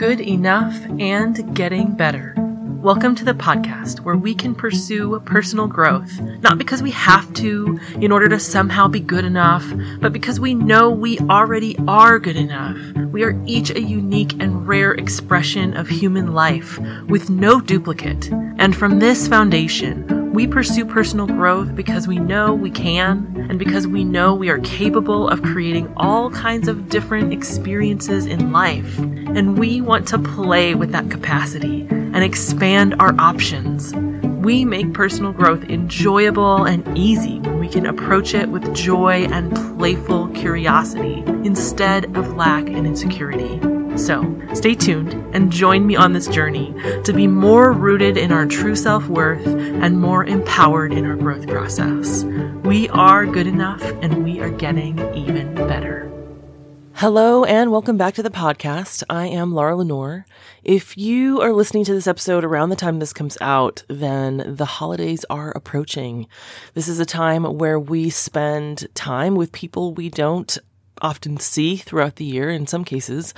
good 0.00 0.20
enough 0.22 0.74
and 0.98 1.54
getting 1.54 1.94
better. 1.94 2.34
Welcome 2.80 3.14
to 3.16 3.24
the 3.26 3.34
podcast 3.34 4.00
where 4.00 4.16
we 4.16 4.34
can 4.34 4.54
pursue 4.54 5.20
personal 5.26 5.66
growth, 5.66 6.18
not 6.40 6.56
because 6.56 6.82
we 6.82 6.90
have 6.92 7.30
to 7.34 7.78
in 8.00 8.10
order 8.10 8.26
to 8.30 8.40
somehow 8.40 8.88
be 8.88 9.00
good 9.00 9.26
enough, 9.26 9.70
but 10.00 10.14
because 10.14 10.40
we 10.40 10.54
know 10.54 10.88
we 10.88 11.18
already 11.18 11.76
are 11.86 12.18
good 12.18 12.38
enough. 12.38 12.78
We 13.12 13.24
are 13.24 13.38
each 13.44 13.68
a 13.68 13.82
unique 13.82 14.32
and 14.40 14.66
rare 14.66 14.92
expression 14.92 15.76
of 15.76 15.86
human 15.86 16.32
life 16.32 16.78
with 17.10 17.28
no 17.28 17.60
duplicate. 17.60 18.32
And 18.56 18.74
from 18.74 19.00
this 19.00 19.28
foundation, 19.28 20.19
we 20.32 20.46
pursue 20.46 20.86
personal 20.86 21.26
growth 21.26 21.74
because 21.74 22.06
we 22.06 22.18
know 22.18 22.54
we 22.54 22.70
can 22.70 23.46
and 23.50 23.58
because 23.58 23.88
we 23.88 24.04
know 24.04 24.32
we 24.32 24.48
are 24.48 24.60
capable 24.60 25.28
of 25.28 25.42
creating 25.42 25.92
all 25.96 26.30
kinds 26.30 26.68
of 26.68 26.88
different 26.88 27.32
experiences 27.32 28.26
in 28.26 28.52
life. 28.52 28.96
And 28.98 29.58
we 29.58 29.80
want 29.80 30.06
to 30.08 30.18
play 30.18 30.76
with 30.76 30.92
that 30.92 31.10
capacity 31.10 31.88
and 31.90 32.22
expand 32.22 32.94
our 33.00 33.12
options. 33.18 33.92
We 34.40 34.64
make 34.64 34.94
personal 34.94 35.32
growth 35.32 35.64
enjoyable 35.64 36.64
and 36.64 36.96
easy 36.96 37.40
when 37.40 37.58
we 37.58 37.68
can 37.68 37.86
approach 37.86 38.32
it 38.32 38.48
with 38.50 38.72
joy 38.72 39.26
and 39.32 39.52
playful 39.76 40.28
curiosity 40.28 41.24
instead 41.44 42.16
of 42.16 42.36
lack 42.36 42.68
and 42.68 42.86
insecurity. 42.86 43.79
So, 43.96 44.40
stay 44.54 44.74
tuned 44.74 45.12
and 45.34 45.52
join 45.52 45.86
me 45.86 45.96
on 45.96 46.12
this 46.12 46.26
journey 46.28 46.74
to 47.04 47.12
be 47.12 47.26
more 47.26 47.72
rooted 47.72 48.16
in 48.16 48.32
our 48.32 48.46
true 48.46 48.76
self 48.76 49.06
worth 49.08 49.46
and 49.46 50.00
more 50.00 50.24
empowered 50.24 50.92
in 50.92 51.04
our 51.04 51.16
growth 51.16 51.46
process. 51.46 52.24
We 52.64 52.88
are 52.90 53.26
good 53.26 53.46
enough 53.46 53.82
and 53.82 54.24
we 54.24 54.40
are 54.40 54.50
getting 54.50 54.98
even 55.14 55.54
better. 55.54 56.10
Hello 56.94 57.44
and 57.44 57.72
welcome 57.72 57.96
back 57.96 58.12
to 58.14 58.22
the 58.22 58.28
podcast. 58.28 59.02
I 59.08 59.26
am 59.26 59.54
Laura 59.54 59.74
Lenore. 59.74 60.26
If 60.62 60.98
you 60.98 61.40
are 61.40 61.54
listening 61.54 61.84
to 61.84 61.94
this 61.94 62.06
episode 62.06 62.44
around 62.44 62.68
the 62.68 62.76
time 62.76 62.98
this 62.98 63.14
comes 63.14 63.38
out, 63.40 63.82
then 63.88 64.44
the 64.46 64.66
holidays 64.66 65.24
are 65.30 65.50
approaching. 65.52 66.26
This 66.74 66.88
is 66.88 67.00
a 67.00 67.06
time 67.06 67.44
where 67.44 67.80
we 67.80 68.10
spend 68.10 68.86
time 68.94 69.34
with 69.34 69.50
people 69.50 69.94
we 69.94 70.10
don't 70.10 70.58
often 71.00 71.38
see 71.38 71.76
throughout 71.76 72.16
the 72.16 72.24
year 72.24 72.50
in 72.50 72.66
some 72.66 72.84
cases. 72.84 73.34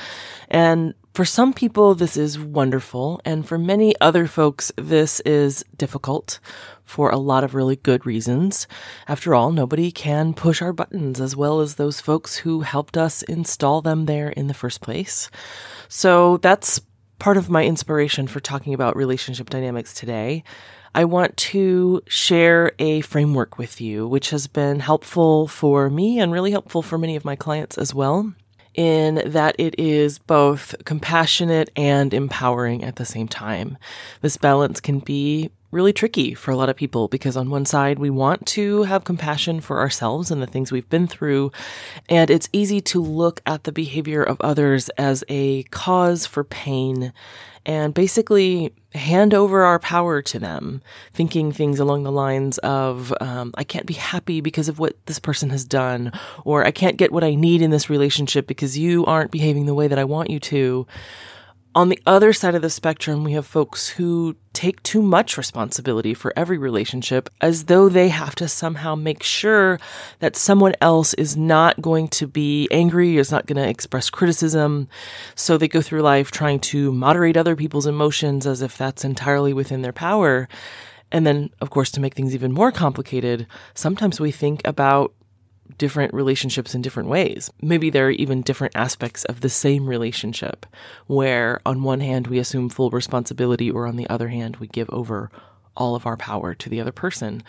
And 0.49 0.95
for 1.15 1.25
some 1.25 1.53
people, 1.53 1.95
this 1.95 2.17
is 2.17 2.39
wonderful. 2.39 3.21
And 3.25 3.47
for 3.47 3.59
many 3.59 3.95
other 4.01 4.27
folks, 4.27 4.73
this 4.77 5.21
is 5.21 5.65
difficult 5.77 6.41
for 6.85 7.11
a 7.11 7.19
lot 7.19 7.45
of 7.45 7.55
really 7.55 7.77
good 7.77 8.07
reasons. 8.07 8.67
After 9.07 9.35
all, 9.35 9.53
nobody 9.53 9.91
can 9.91 10.35
push 10.35 10.63
our 10.63 10.73
buttons 10.73 11.21
as 11.21 11.37
well 11.37 11.61
as 11.61 11.75
those 11.75 12.01
folks 12.01 12.37
who 12.37 12.63
helped 12.63 12.97
us 12.97 13.23
install 13.23 13.83
them 13.83 14.07
there 14.07 14.31
in 14.31 14.47
the 14.47 14.55
first 14.55 14.81
place. 14.81 15.31
So 15.89 16.39
that's 16.39 16.81
part 17.19 17.37
of 17.37 17.49
my 17.49 17.65
inspiration 17.65 18.27
for 18.27 18.41
talking 18.41 18.75
about 18.75 18.97
relationship 18.97 19.49
dynamics 19.49 19.95
today. 19.95 20.45
I 20.95 21.05
want 21.07 21.37
to 21.39 22.03
share 22.07 22.73
a 22.79 23.01
framework 23.01 23.57
with 23.57 23.81
you, 23.81 24.07
which 24.07 24.31
has 24.31 24.47
been 24.47 24.81
helpful 24.81 25.49
for 25.49 25.89
me 25.89 26.21
and 26.21 26.33
really 26.33 26.51
helpful 26.51 26.83
for 26.83 26.99
many 26.99 27.17
of 27.17 27.25
my 27.25 27.35
clients 27.35 27.79
as 27.79 27.95
well, 27.95 28.35
in 28.75 29.23
that 29.25 29.57
it 29.59 29.75
is 29.79 30.19
both 30.19 30.75
compassionate 30.85 31.71
and 31.77 32.13
empowering 32.13 32.85
at 32.85 32.97
the 32.97 33.07
same 33.07 33.27
time. 33.27 33.79
This 34.21 34.37
balance 34.37 34.81
can 34.81 34.99
be 34.99 35.51
really 35.71 35.95
tricky 35.95 36.35
for 36.35 36.51
a 36.51 36.57
lot 36.57 36.69
of 36.69 36.77
people 36.77 37.09
because 37.09 37.39
on 37.39 37.49
one 37.49 37.65
side 37.65 37.99
we 37.99 38.11
want 38.11 38.47
to 38.47 38.83
have 38.83 39.05
compassion 39.05 39.59
for 39.59 39.79
ourselves 39.81 40.31
and 40.31 40.43
the 40.43 40.47
things 40.47 40.71
we've 40.71 40.91
been 40.91 41.07
through 41.07 41.51
and 42.11 42.29
it's 42.29 42.51
easy 42.53 42.79
to 42.79 43.01
look 43.01 43.41
at 43.47 43.65
the 43.65 43.73
behavior 43.73 44.23
of 44.23 44.39
others 44.43 44.91
as 44.91 45.25
a 45.31 45.63
cause 45.65 46.27
for 46.27 46.45
pain 46.45 47.11
and 47.65 47.95
basically 47.95 48.73
hand 48.95 49.33
over 49.33 49.63
our 49.63 49.79
power 49.79 50.21
to 50.21 50.39
them, 50.39 50.83
thinking 51.13 51.53
things 51.53 51.79
along 51.79 52.03
the 52.03 52.13
lines 52.13 52.59
of, 52.59 53.13
um, 53.21 53.53
I 53.57 53.65
can't 53.65 53.87
be 53.87 53.95
happy 53.95 54.41
because 54.41 54.69
of 54.69 54.79
what 54.79 54.97
this 55.07 55.19
person 55.19 55.51
has 55.51 55.65
done, 55.65 56.13
or 56.45 56.65
I 56.65 56.71
can't 56.71 56.97
get 56.97 57.13
what 57.13 57.25
I 57.25 57.35
need 57.35 57.63
in 57.63 57.71
this 57.71 57.89
relationship 57.89 58.47
because 58.47 58.77
you 58.77 59.05
aren't 59.07 59.31
behaving 59.31 59.67
the 59.67 59.75
way 59.75 59.89
that 59.89 59.99
I 59.99 60.05
want 60.05 60.31
you 60.31 60.41
to. 60.41 60.87
On 61.75 61.89
the 61.89 62.03
other 62.05 62.35
side 62.35 62.55
of 62.55 62.61
the 62.61 62.69
spectrum, 62.69 63.25
we 63.25 63.33
have 63.33 63.47
folks 63.47 63.89
who 63.89 64.37
take 64.53 64.83
too 64.83 65.01
much 65.01 65.39
responsibility 65.39 66.13
for 66.13 66.31
every 66.37 66.59
relationship 66.59 67.31
as 67.41 67.65
though 67.65 67.89
they 67.89 68.11
have 68.11 68.35
to 68.35 68.47
somehow 68.47 68.95
make 68.95 69.23
sure 69.23 69.81
that 70.19 70.37
someone 70.37 70.75
else 70.83 71.15
is 71.15 71.35
not 71.35 71.81
going 71.81 72.09
to 72.09 72.27
be 72.27 72.69
angry, 72.71 73.17
is 73.17 73.31
not 73.31 73.47
going 73.47 73.57
to 73.57 73.67
express 73.67 74.11
criticism. 74.11 74.87
So 75.35 75.57
they 75.57 75.67
go 75.67 75.81
through 75.81 76.03
life 76.03 76.31
trying 76.31 76.61
to 76.61 76.93
moderate 76.93 77.39
other 77.39 77.57
people's 77.57 77.87
emotions 77.87 78.47
as 78.47 78.61
if 78.61 78.77
that's 78.77 79.03
entirely 79.03 79.55
within 79.55 79.81
their 79.81 79.95
power. 79.95 80.51
And 81.11 81.27
then, 81.27 81.49
of 81.63 81.71
course, 81.71 81.91
to 81.93 82.01
make 82.01 82.15
things 82.15 82.35
even 82.35 82.53
more 82.53 82.71
complicated, 82.71 83.47
sometimes 83.73 84.21
we 84.21 84.31
think 84.31 84.61
about 84.67 85.15
different 85.79 86.15
relationships 86.15 86.75
in 86.75 86.83
different 86.83 87.09
ways. 87.09 87.51
Maybe 87.61 87.91
there 87.91 88.07
are 88.07 88.11
even 88.11 88.43
different 88.43 88.77
aspects 88.77 89.25
of 89.25 89.41
the 89.41 89.49
same 89.49 89.89
relationship 89.89 90.67
where, 91.07 91.61
on 91.65 91.83
one 91.83 92.01
hand, 92.01 92.27
we 92.27 92.39
assume 92.39 92.69
full 92.69 92.91
responsibility, 92.91 93.71
or 93.71 93.87
on 93.87 93.97
the 93.97 94.09
other 94.09 94.29
hand, 94.29 94.57
we 94.57 94.67
give 94.67 94.91
over 94.91 95.31
all 95.77 95.95
of 95.95 96.07
our 96.07 96.17
power 96.17 96.55
to 96.55 96.69
the 96.69 96.81
other 96.81 96.93
person. 96.93 97.43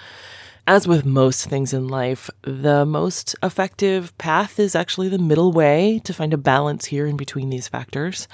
As 0.66 0.88
with 0.88 1.06
most 1.06 1.50
things 1.50 1.74
in 1.74 1.90
life, 1.90 2.30
the 2.44 2.86
most 2.86 3.36
effective 3.44 4.18
path 4.18 4.60
is 4.60 4.76
actually 4.76 5.10
the 5.10 5.18
middle 5.18 5.52
way 5.52 6.00
to 6.06 6.14
find 6.14 6.34
a 6.34 6.38
balance 6.38 6.86
here 6.86 7.06
in 7.06 7.18
between 7.18 7.50
these 7.50 7.68
factors. 7.68 8.30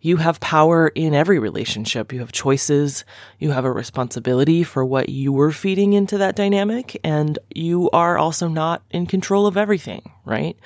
You 0.00 0.18
have 0.18 0.38
power 0.40 0.88
in 0.88 1.14
every 1.14 1.38
relationship. 1.38 2.12
You 2.12 2.20
have 2.20 2.32
choices. 2.32 3.04
You 3.38 3.50
have 3.50 3.64
a 3.64 3.72
responsibility 3.72 4.62
for 4.62 4.84
what 4.84 5.08
you 5.08 5.38
are 5.40 5.50
feeding 5.50 5.92
into 5.92 6.18
that 6.18 6.36
dynamic. 6.36 7.00
And 7.02 7.38
you 7.54 7.90
are 7.90 8.16
also 8.16 8.48
not 8.48 8.82
in 8.90 9.06
control 9.06 9.46
of 9.46 9.56
everything, 9.56 10.12
right? 10.24 10.56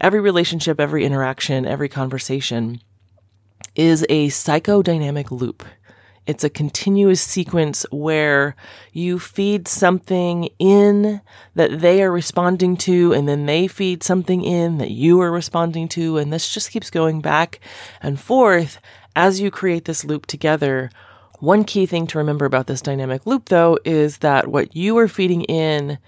Every 0.00 0.20
relationship, 0.20 0.80
every 0.80 1.04
interaction, 1.04 1.66
every 1.66 1.88
conversation 1.88 2.80
is 3.76 4.04
a 4.08 4.28
psychodynamic 4.28 5.30
loop. 5.30 5.64
It's 6.26 6.44
a 6.44 6.50
continuous 6.50 7.20
sequence 7.20 7.84
where 7.90 8.56
you 8.92 9.18
feed 9.18 9.68
something 9.68 10.48
in 10.58 11.20
that 11.54 11.80
they 11.80 12.02
are 12.02 12.10
responding 12.10 12.78
to, 12.78 13.12
and 13.12 13.28
then 13.28 13.44
they 13.44 13.66
feed 13.66 14.02
something 14.02 14.42
in 14.42 14.78
that 14.78 14.90
you 14.90 15.20
are 15.20 15.30
responding 15.30 15.86
to. 15.88 16.16
And 16.16 16.32
this 16.32 16.52
just 16.52 16.70
keeps 16.70 16.88
going 16.88 17.20
back 17.20 17.60
and 18.00 18.18
forth 18.18 18.80
as 19.14 19.40
you 19.40 19.50
create 19.50 19.84
this 19.84 20.04
loop 20.04 20.24
together. 20.24 20.90
One 21.40 21.62
key 21.62 21.84
thing 21.84 22.06
to 22.06 22.18
remember 22.18 22.46
about 22.46 22.68
this 22.68 22.80
dynamic 22.80 23.26
loop, 23.26 23.50
though, 23.50 23.78
is 23.84 24.18
that 24.18 24.48
what 24.48 24.74
you 24.74 24.96
are 24.96 25.08
feeding 25.08 25.42
in 25.42 25.98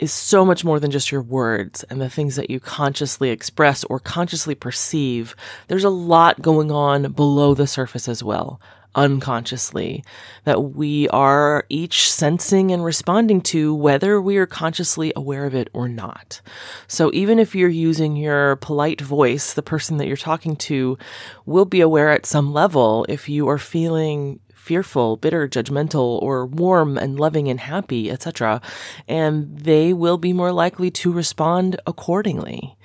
is 0.00 0.12
so 0.12 0.44
much 0.44 0.64
more 0.64 0.80
than 0.80 0.90
just 0.90 1.12
your 1.12 1.22
words 1.22 1.84
and 1.84 2.00
the 2.00 2.10
things 2.10 2.36
that 2.36 2.50
you 2.50 2.58
consciously 2.58 3.30
express 3.30 3.84
or 3.84 4.00
consciously 4.00 4.54
perceive. 4.54 5.36
There's 5.68 5.84
a 5.84 5.90
lot 5.90 6.42
going 6.42 6.70
on 6.72 7.12
below 7.12 7.54
the 7.54 7.66
surface 7.66 8.08
as 8.08 8.22
well 8.22 8.60
unconsciously 8.94 10.04
that 10.44 10.62
we 10.74 11.08
are 11.10 11.64
each 11.68 12.10
sensing 12.10 12.72
and 12.72 12.84
responding 12.84 13.40
to 13.40 13.74
whether 13.74 14.20
we 14.20 14.36
are 14.36 14.46
consciously 14.46 15.12
aware 15.14 15.44
of 15.44 15.54
it 15.54 15.68
or 15.72 15.88
not. 15.88 16.40
So 16.86 17.10
even 17.12 17.38
if 17.38 17.54
you're 17.54 17.68
using 17.68 18.16
your 18.16 18.56
polite 18.56 19.00
voice, 19.00 19.52
the 19.52 19.62
person 19.62 19.98
that 19.98 20.06
you're 20.06 20.16
talking 20.16 20.56
to 20.56 20.98
will 21.46 21.64
be 21.64 21.80
aware 21.80 22.10
at 22.10 22.26
some 22.26 22.52
level 22.52 23.06
if 23.08 23.28
you 23.28 23.48
are 23.48 23.58
feeling 23.58 24.40
fearful, 24.54 25.16
bitter, 25.16 25.48
judgmental, 25.48 26.20
or 26.20 26.44
warm 26.44 26.98
and 26.98 27.18
loving 27.18 27.48
and 27.48 27.58
happy, 27.58 28.10
etc. 28.10 28.60
And 29.08 29.58
they 29.58 29.94
will 29.94 30.18
be 30.18 30.34
more 30.34 30.52
likely 30.52 30.90
to 30.90 31.10
respond 31.10 31.80
accordingly. 31.86 32.76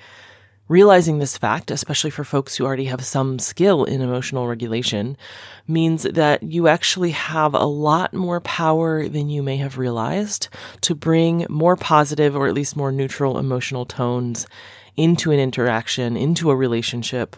Realizing 0.66 1.18
this 1.18 1.36
fact, 1.36 1.70
especially 1.70 2.10
for 2.10 2.24
folks 2.24 2.56
who 2.56 2.64
already 2.64 2.86
have 2.86 3.04
some 3.04 3.38
skill 3.38 3.84
in 3.84 4.00
emotional 4.00 4.48
regulation, 4.48 5.14
means 5.68 6.04
that 6.04 6.42
you 6.42 6.68
actually 6.68 7.10
have 7.10 7.52
a 7.52 7.66
lot 7.66 8.14
more 8.14 8.40
power 8.40 9.06
than 9.06 9.28
you 9.28 9.42
may 9.42 9.58
have 9.58 9.76
realized 9.76 10.48
to 10.80 10.94
bring 10.94 11.44
more 11.50 11.76
positive 11.76 12.34
or 12.34 12.48
at 12.48 12.54
least 12.54 12.78
more 12.78 12.90
neutral 12.90 13.38
emotional 13.38 13.84
tones 13.84 14.46
into 14.96 15.30
an 15.32 15.38
interaction, 15.38 16.16
into 16.16 16.50
a 16.50 16.56
relationship, 16.56 17.36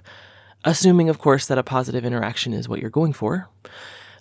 assuming, 0.64 1.08
of 1.08 1.19
course, 1.19 1.46
that 1.46 1.58
a 1.58 1.64
positive 1.64 2.05
interaction 2.05 2.52
is 2.52 2.69
what 2.69 2.81
you're 2.81 2.90
going 2.90 3.12
for. 3.12 3.49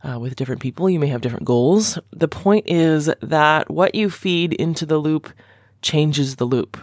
Uh, 0.01 0.19
with 0.19 0.35
different 0.35 0.61
people, 0.61 0.89
you 0.89 0.99
may 0.99 1.07
have 1.07 1.21
different 1.21 1.45
goals. 1.45 1.99
The 2.11 2.27
point 2.27 2.65
is 2.67 3.11
that 3.21 3.69
what 3.69 3.93
you 3.93 4.09
feed 4.09 4.53
into 4.53 4.85
the 4.87 4.97
loop 4.97 5.31
changes 5.83 6.37
the 6.37 6.45
loop. 6.45 6.77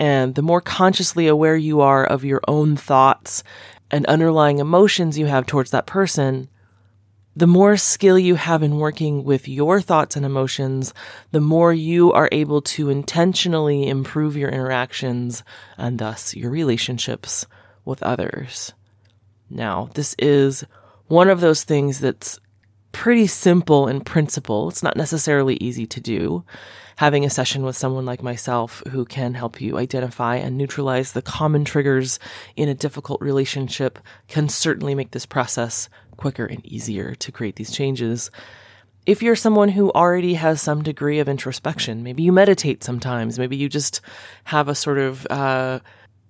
And 0.00 0.34
the 0.34 0.42
more 0.42 0.62
consciously 0.62 1.28
aware 1.28 1.56
you 1.56 1.82
are 1.82 2.04
of 2.04 2.24
your 2.24 2.40
own 2.48 2.74
thoughts 2.74 3.44
and 3.90 4.06
underlying 4.06 4.58
emotions 4.58 5.18
you 5.18 5.26
have 5.26 5.46
towards 5.46 5.72
that 5.72 5.86
person, 5.86 6.48
the 7.36 7.46
more 7.46 7.76
skill 7.76 8.18
you 8.18 8.34
have 8.34 8.62
in 8.62 8.78
working 8.78 9.24
with 9.24 9.46
your 9.46 9.80
thoughts 9.80 10.16
and 10.16 10.24
emotions, 10.24 10.94
the 11.32 11.40
more 11.40 11.74
you 11.74 12.12
are 12.12 12.30
able 12.32 12.62
to 12.62 12.88
intentionally 12.88 13.88
improve 13.88 14.38
your 14.38 14.48
interactions 14.48 15.44
and 15.76 15.98
thus 15.98 16.34
your 16.34 16.50
relationships 16.50 17.46
with 17.84 18.02
others. 18.02 18.72
Now, 19.50 19.90
this 19.94 20.16
is 20.18 20.64
one 21.08 21.28
of 21.28 21.40
those 21.40 21.62
things 21.62 22.00
that's 22.00 22.40
pretty 22.92 23.26
simple 23.26 23.86
in 23.86 24.00
principle. 24.00 24.70
It's 24.70 24.82
not 24.82 24.96
necessarily 24.96 25.56
easy 25.56 25.86
to 25.86 26.00
do. 26.00 26.44
Having 27.00 27.24
a 27.24 27.30
session 27.30 27.62
with 27.62 27.78
someone 27.78 28.04
like 28.04 28.22
myself 28.22 28.82
who 28.90 29.06
can 29.06 29.32
help 29.32 29.58
you 29.58 29.78
identify 29.78 30.36
and 30.36 30.58
neutralize 30.58 31.12
the 31.12 31.22
common 31.22 31.64
triggers 31.64 32.18
in 32.56 32.68
a 32.68 32.74
difficult 32.74 33.22
relationship 33.22 33.98
can 34.28 34.50
certainly 34.50 34.94
make 34.94 35.12
this 35.12 35.24
process 35.24 35.88
quicker 36.18 36.44
and 36.44 36.62
easier 36.66 37.14
to 37.14 37.32
create 37.32 37.56
these 37.56 37.70
changes. 37.70 38.30
If 39.06 39.22
you're 39.22 39.34
someone 39.34 39.70
who 39.70 39.90
already 39.92 40.34
has 40.34 40.60
some 40.60 40.82
degree 40.82 41.20
of 41.20 41.26
introspection, 41.26 42.02
maybe 42.02 42.22
you 42.22 42.32
meditate 42.32 42.84
sometimes, 42.84 43.38
maybe 43.38 43.56
you 43.56 43.70
just 43.70 44.02
have 44.44 44.68
a 44.68 44.74
sort 44.74 44.98
of 44.98 45.26
uh, 45.30 45.80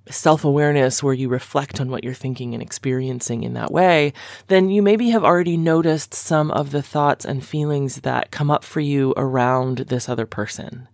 self 0.08 0.44
awareness 0.44 1.02
where 1.02 1.14
you 1.14 1.28
reflect 1.28 1.80
on 1.80 1.90
what 1.90 2.04
you're 2.04 2.14
thinking 2.14 2.54
and 2.54 2.62
experiencing 2.62 3.42
in 3.42 3.54
that 3.54 3.70
way, 3.70 4.12
then 4.48 4.68
you 4.70 4.82
maybe 4.82 5.10
have 5.10 5.24
already 5.24 5.56
noticed 5.56 6.14
some 6.14 6.50
of 6.50 6.70
the 6.70 6.82
thoughts 6.82 7.24
and 7.24 7.44
feelings 7.44 7.96
that 8.02 8.30
come 8.30 8.50
up 8.50 8.64
for 8.64 8.80
you 8.80 9.12
around 9.16 9.78
this 9.78 10.08
other 10.08 10.26
person. 10.26 10.88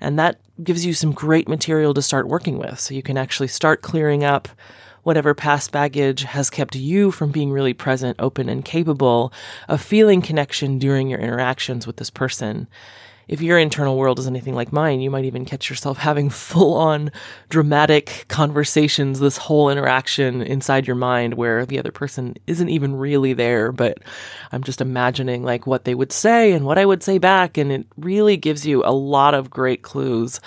And 0.00 0.18
that 0.18 0.40
gives 0.62 0.84
you 0.84 0.92
some 0.92 1.12
great 1.12 1.48
material 1.48 1.94
to 1.94 2.02
start 2.02 2.28
working 2.28 2.58
with. 2.58 2.78
So 2.78 2.94
you 2.94 3.02
can 3.02 3.16
actually 3.16 3.48
start 3.48 3.82
clearing 3.82 4.24
up 4.24 4.48
whatever 5.02 5.34
past 5.34 5.72
baggage 5.72 6.24
has 6.24 6.50
kept 6.50 6.76
you 6.76 7.10
from 7.10 7.30
being 7.30 7.50
really 7.50 7.72
present, 7.72 8.16
open, 8.18 8.48
and 8.48 8.64
capable 8.64 9.32
of 9.68 9.80
feeling 9.80 10.20
connection 10.20 10.78
during 10.78 11.08
your 11.08 11.18
interactions 11.18 11.86
with 11.86 11.96
this 11.96 12.10
person 12.10 12.68
if 13.30 13.40
your 13.40 13.60
internal 13.60 13.96
world 13.96 14.18
is 14.18 14.26
anything 14.26 14.56
like 14.56 14.72
mine, 14.72 15.00
you 15.00 15.08
might 15.08 15.24
even 15.24 15.44
catch 15.44 15.70
yourself 15.70 15.98
having 16.10 16.28
full 16.28 16.74
on 16.74 17.12
dramatic 17.48 18.24
conversations, 18.26 19.20
this 19.20 19.36
whole 19.36 19.70
interaction 19.70 20.42
inside 20.42 20.84
your 20.88 20.96
mind 20.96 21.34
where 21.34 21.64
the 21.64 21.78
other 21.78 21.92
person 21.92 22.34
isn't 22.48 22.68
even 22.68 22.96
really 22.96 23.32
there, 23.32 23.70
but 23.70 23.98
I'm 24.50 24.64
just 24.64 24.80
imagining 24.80 25.44
like 25.44 25.64
what 25.64 25.84
they 25.84 25.94
would 25.94 26.10
say 26.10 26.50
and 26.50 26.66
what 26.66 26.76
I 26.76 26.84
would 26.84 27.04
say 27.04 27.18
back. 27.18 27.56
And 27.56 27.70
it 27.70 27.86
really 27.96 28.36
gives 28.36 28.66
you 28.66 28.82
a 28.84 28.90
lot 28.90 29.34
of 29.34 29.48
great 29.48 29.82
clues 29.82 30.40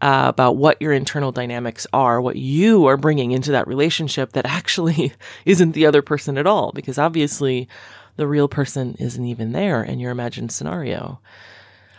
uh, 0.00 0.24
about 0.26 0.56
what 0.56 0.82
your 0.82 0.92
internal 0.92 1.30
dynamics 1.30 1.86
are, 1.92 2.20
what 2.20 2.34
you 2.34 2.86
are 2.86 2.96
bringing 2.96 3.30
into 3.30 3.52
that 3.52 3.68
relationship 3.68 4.32
that 4.32 4.44
actually 4.44 5.12
isn't 5.44 5.70
the 5.70 5.86
other 5.86 6.02
person 6.02 6.36
at 6.36 6.48
all, 6.48 6.72
because 6.72 6.98
obviously 6.98 7.68
the 8.16 8.26
real 8.26 8.48
person 8.48 8.96
isn't 8.98 9.24
even 9.24 9.52
there 9.52 9.84
in 9.84 10.00
your 10.00 10.10
imagined 10.10 10.50
scenario. 10.50 11.20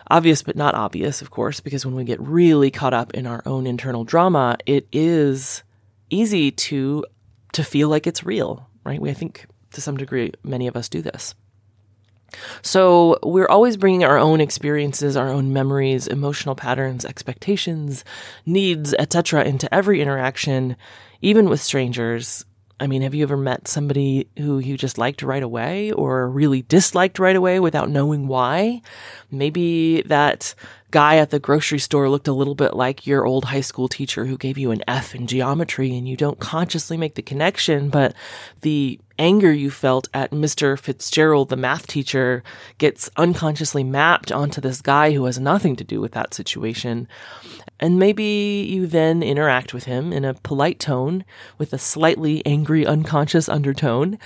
Obvious, 0.10 0.44
but 0.44 0.56
not 0.56 0.75
obvious, 0.75 1.22
of 1.22 1.31
course, 1.31 1.60
because 1.60 1.86
when 1.86 1.96
we 1.96 2.04
get 2.04 2.22
really 2.22 2.69
caught 2.69 2.94
up 2.94 3.13
in 3.13 3.25
our 3.25 3.42
own 3.46 3.66
internal 3.66 4.04
drama, 4.04 4.57
it 4.66 4.88
is 4.92 5.63
easy 6.10 6.52
to 6.52 7.06
to 7.54 7.63
feel 7.63 7.90
like 7.90 8.06
it's 8.06 8.24
real, 8.24 8.69
right? 8.84 9.00
We, 9.00 9.10
I 9.10 9.13
think 9.13 9.46
to 9.72 9.81
some 9.81 9.98
degree, 9.98 10.34
many 10.44 10.68
of 10.68 10.75
us 10.75 10.90
do 10.90 11.02
this. 11.02 11.34
So 12.62 13.18
we're 13.24 13.48
always 13.48 13.78
bringing 13.78 14.04
our 14.04 14.18
own 14.18 14.42
experiences, 14.42 15.16
our 15.16 15.30
own 15.30 15.54
memories, 15.54 16.07
emotional 16.07 16.56
patterns, 16.56 17.06
expectations, 17.06 18.04
needs, 18.46 18.94
etc. 19.00 19.44
into 19.46 19.74
every 19.74 20.02
interaction, 20.02 20.75
even 21.22 21.50
with 21.50 21.62
strangers, 21.62 22.46
I 22.80 22.88
mean, 22.88 23.04
have 23.04 23.16
you 23.16 23.24
ever 23.24 23.38
met 23.38 23.68
somebody 23.68 24.27
who 24.38 24.60
you 24.60 24.77
just 24.77 24.98
liked 24.98 25.24
right 25.24 25.44
away 25.44 25.92
or 25.92 26.30
really 26.30 26.63
disliked 26.63 27.19
right 27.19 27.36
away 27.36 27.60
without 27.60 27.89
knowing 27.89 28.27
why? 28.27 28.81
Maybe 29.31 30.01
that 30.04 30.54
guy 30.91 31.17
at 31.17 31.29
the 31.29 31.39
grocery 31.39 31.79
store 31.79 32.09
looked 32.09 32.27
a 32.27 32.33
little 32.33 32.55
bit 32.55 32.75
like 32.75 33.05
your 33.05 33.25
old 33.25 33.45
high 33.45 33.61
school 33.61 33.87
teacher 33.87 34.25
who 34.25 34.37
gave 34.37 34.57
you 34.57 34.71
an 34.71 34.83
F 34.87 35.13
in 35.13 35.27
geometry 35.27 35.95
and 35.95 36.07
you 36.07 36.15
don't 36.15 36.39
consciously 36.39 36.97
make 36.97 37.15
the 37.15 37.21
connection, 37.21 37.89
but 37.89 38.13
the 38.61 38.99
anger 39.17 39.51
you 39.51 39.71
felt 39.71 40.09
at 40.13 40.31
Mr. 40.31 40.77
Fitzgerald, 40.77 41.49
the 41.49 41.55
math 41.55 41.87
teacher, 41.87 42.43
gets 42.77 43.09
unconsciously 43.17 43.83
mapped 43.83 44.31
onto 44.31 44.59
this 44.59 44.81
guy 44.81 45.13
who 45.13 45.25
has 45.25 45.39
nothing 45.39 45.75
to 45.75 45.83
do 45.83 46.01
with 46.01 46.11
that 46.11 46.33
situation. 46.33 47.07
And 47.79 47.99
maybe 47.99 48.65
you 48.69 48.87
then 48.87 49.21
interact 49.21 49.73
with 49.73 49.83
him 49.83 50.13
in 50.13 50.23
a 50.23 50.33
polite 50.33 50.79
tone 50.79 51.25
with 51.57 51.73
a 51.73 51.77
slightly 51.77 52.45
angry, 52.45 52.85
unconscious 52.85 53.49
undertone. 53.49 54.17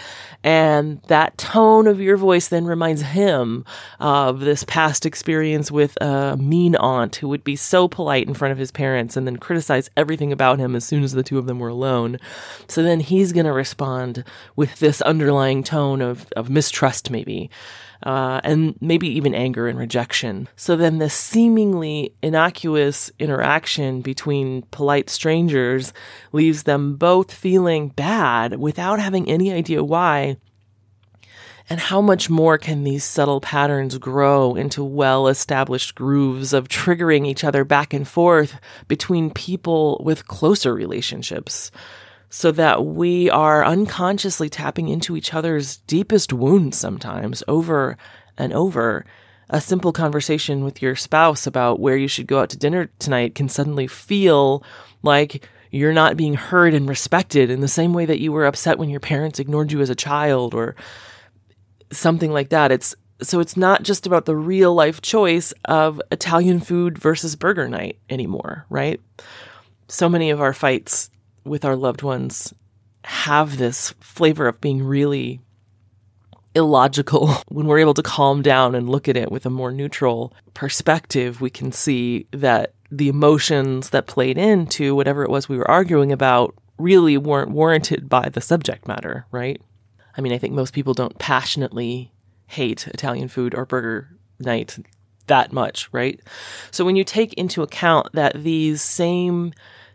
And 0.43 1.01
that 1.03 1.37
tone 1.37 1.87
of 1.87 1.99
your 1.99 2.17
voice 2.17 2.47
then 2.47 2.65
reminds 2.65 3.01
him 3.01 3.65
of 3.99 4.41
this 4.41 4.63
past 4.63 5.05
experience 5.05 5.71
with 5.71 5.97
a 6.01 6.37
mean 6.59 6.75
aunt 6.75 7.15
who 7.17 7.29
would 7.29 7.43
be 7.43 7.55
so 7.55 7.87
polite 7.87 8.27
in 8.27 8.33
front 8.33 8.51
of 8.51 8.57
his 8.57 8.71
parents 8.71 9.15
and 9.15 9.25
then 9.25 9.37
criticize 9.37 9.89
everything 9.95 10.31
about 10.31 10.59
him 10.59 10.75
as 10.75 10.83
soon 10.83 11.03
as 11.03 11.13
the 11.13 11.23
two 11.23 11.37
of 11.37 11.45
them 11.45 11.59
were 11.59 11.69
alone. 11.69 12.17
So 12.67 12.83
then 12.83 12.99
he's 12.99 13.33
going 13.33 13.45
to 13.45 13.53
respond 13.53 14.23
with 14.55 14.79
this 14.79 15.01
underlying 15.01 15.63
tone 15.63 16.01
of, 16.01 16.27
of 16.35 16.49
mistrust, 16.49 17.09
maybe 17.09 17.49
uh, 18.03 18.39
and 18.43 18.75
maybe 18.81 19.07
even 19.07 19.35
anger 19.35 19.67
and 19.67 19.77
rejection. 19.77 20.47
So 20.55 20.75
then 20.75 20.99
this 20.99 21.13
seemingly 21.13 22.13
innocuous 22.21 23.11
interaction 23.19 24.01
between 24.01 24.63
polite 24.71 25.09
strangers 25.09 25.93
leaves 26.31 26.63
them 26.63 26.95
both 26.95 27.33
feeling 27.33 27.89
bad 27.89 28.59
without 28.59 28.99
having 28.99 29.29
any 29.29 29.51
idea 29.51 29.83
why. 29.83 30.37
And 31.69 31.79
how 31.79 32.01
much 32.01 32.31
more 32.31 32.57
can 32.57 32.83
these 32.83 33.03
subtle 33.03 33.41
patterns 33.41 33.97
grow 33.99 34.55
into 34.55 34.83
well 34.83 35.27
established 35.27 35.93
grooves 35.93 36.51
of 36.51 36.67
triggering 36.67 37.27
each 37.27 37.43
other 37.43 37.63
back 37.63 37.93
and 37.93 38.07
forth 38.07 38.59
between 38.87 39.29
people 39.29 40.01
with 40.03 40.27
closer 40.27 40.73
relationships? 40.73 41.71
so 42.29 42.51
that 42.51 42.85
we 42.85 43.29
are 43.29 43.65
unconsciously 43.65 44.49
tapping 44.49 44.87
into 44.87 45.17
each 45.17 45.33
other's 45.33 45.77
deepest 45.87 46.31
wounds 46.31 46.77
sometimes 46.77 47.43
over 47.47 47.97
and 48.37 48.53
over. 48.53 49.05
A 49.49 49.59
simple 49.59 49.91
conversation 49.91 50.63
with 50.63 50.79
your 50.81 50.95
spouse 50.95 51.47
about 51.47 51.79
where 51.79 51.97
you 51.97 52.07
should 52.07 52.27
go 52.27 52.39
out 52.39 52.51
to 52.51 52.57
dinner 52.57 52.89
tonight 52.99 53.33
can 53.33 53.49
suddenly 53.49 53.87
feel 53.87 54.63
like 55.01 55.49
you're 55.71 55.93
not 55.93 56.17
being 56.17 56.35
heard 56.35 56.75
and 56.75 56.87
respected 56.87 57.49
in 57.49 57.61
the 57.61 57.67
same 57.67 57.93
way 57.93 58.05
that 58.05 58.19
you 58.19 58.31
were 58.31 58.45
upset 58.45 58.77
when 58.77 58.89
your 58.89 58.99
parents 58.99 59.39
ignored 59.39 59.71
you 59.71 59.81
as 59.81 59.89
a 59.89 59.95
child 59.95 60.53
or 60.53 60.75
something 61.91 62.31
like 62.31 62.49
that. 62.49 62.71
It's 62.71 62.95
so 63.21 63.39
it's 63.39 63.57
not 63.57 63.83
just 63.83 64.07
about 64.07 64.25
the 64.25 64.35
real 64.35 64.73
life 64.73 65.01
choice 65.01 65.53
of 65.65 66.01
Italian 66.11 66.61
food 66.61 66.97
versus 66.97 67.35
burger 67.35 67.67
night 67.67 67.97
anymore, 68.09 68.65
right? 68.69 69.01
So 69.87 70.07
many 70.07 70.29
of 70.29 70.39
our 70.39 70.53
fights 70.53 71.09
with 71.43 71.65
our 71.65 71.75
loved 71.75 72.01
ones 72.01 72.53
have 73.03 73.57
this 73.57 73.93
flavor 73.99 74.47
of 74.47 74.61
being 74.61 74.83
really 74.83 75.41
illogical. 76.55 77.35
When 77.49 77.67
we're 77.67 77.79
able 77.79 77.95
to 77.95 78.03
calm 78.03 78.41
down 78.41 78.75
and 78.75 78.89
look 78.89 79.09
at 79.09 79.17
it 79.17 79.31
with 79.31 79.45
a 79.45 79.49
more 79.49 79.71
neutral 79.71 80.33
perspective, 80.53 81.41
we 81.41 81.49
can 81.49 81.71
see 81.71 82.27
that 82.31 82.73
the 82.91 83.09
emotions 83.09 83.89
that 83.89 84.07
played 84.07 84.37
into 84.37 84.95
whatever 84.95 85.23
it 85.23 85.29
was 85.29 85.49
we 85.49 85.57
were 85.57 85.69
arguing 85.69 86.11
about 86.11 86.55
really 86.77 87.17
weren't 87.17 87.51
warranted 87.51 88.07
by 88.07 88.29
the 88.29 88.41
subject 88.41 88.87
matter, 88.87 89.25
right? 89.31 89.61
I 90.19 90.21
mean, 90.21 90.33
I 90.33 90.37
think 90.37 90.53
most 90.53 90.73
people 90.73 90.93
don't 90.93 91.17
passionately 91.17 92.11
hate 92.47 92.85
Italian 92.89 93.29
food 93.29 93.55
or 93.55 93.65
burger 93.65 94.09
night 94.37 94.77
that 95.27 95.53
much, 95.53 95.87
right? 95.93 96.19
So 96.71 96.83
when 96.83 96.97
you 96.97 97.05
take 97.05 97.33
into 97.35 97.63
account 97.63 98.11
that 98.11 98.43
these 98.43 98.81
same 98.81 99.53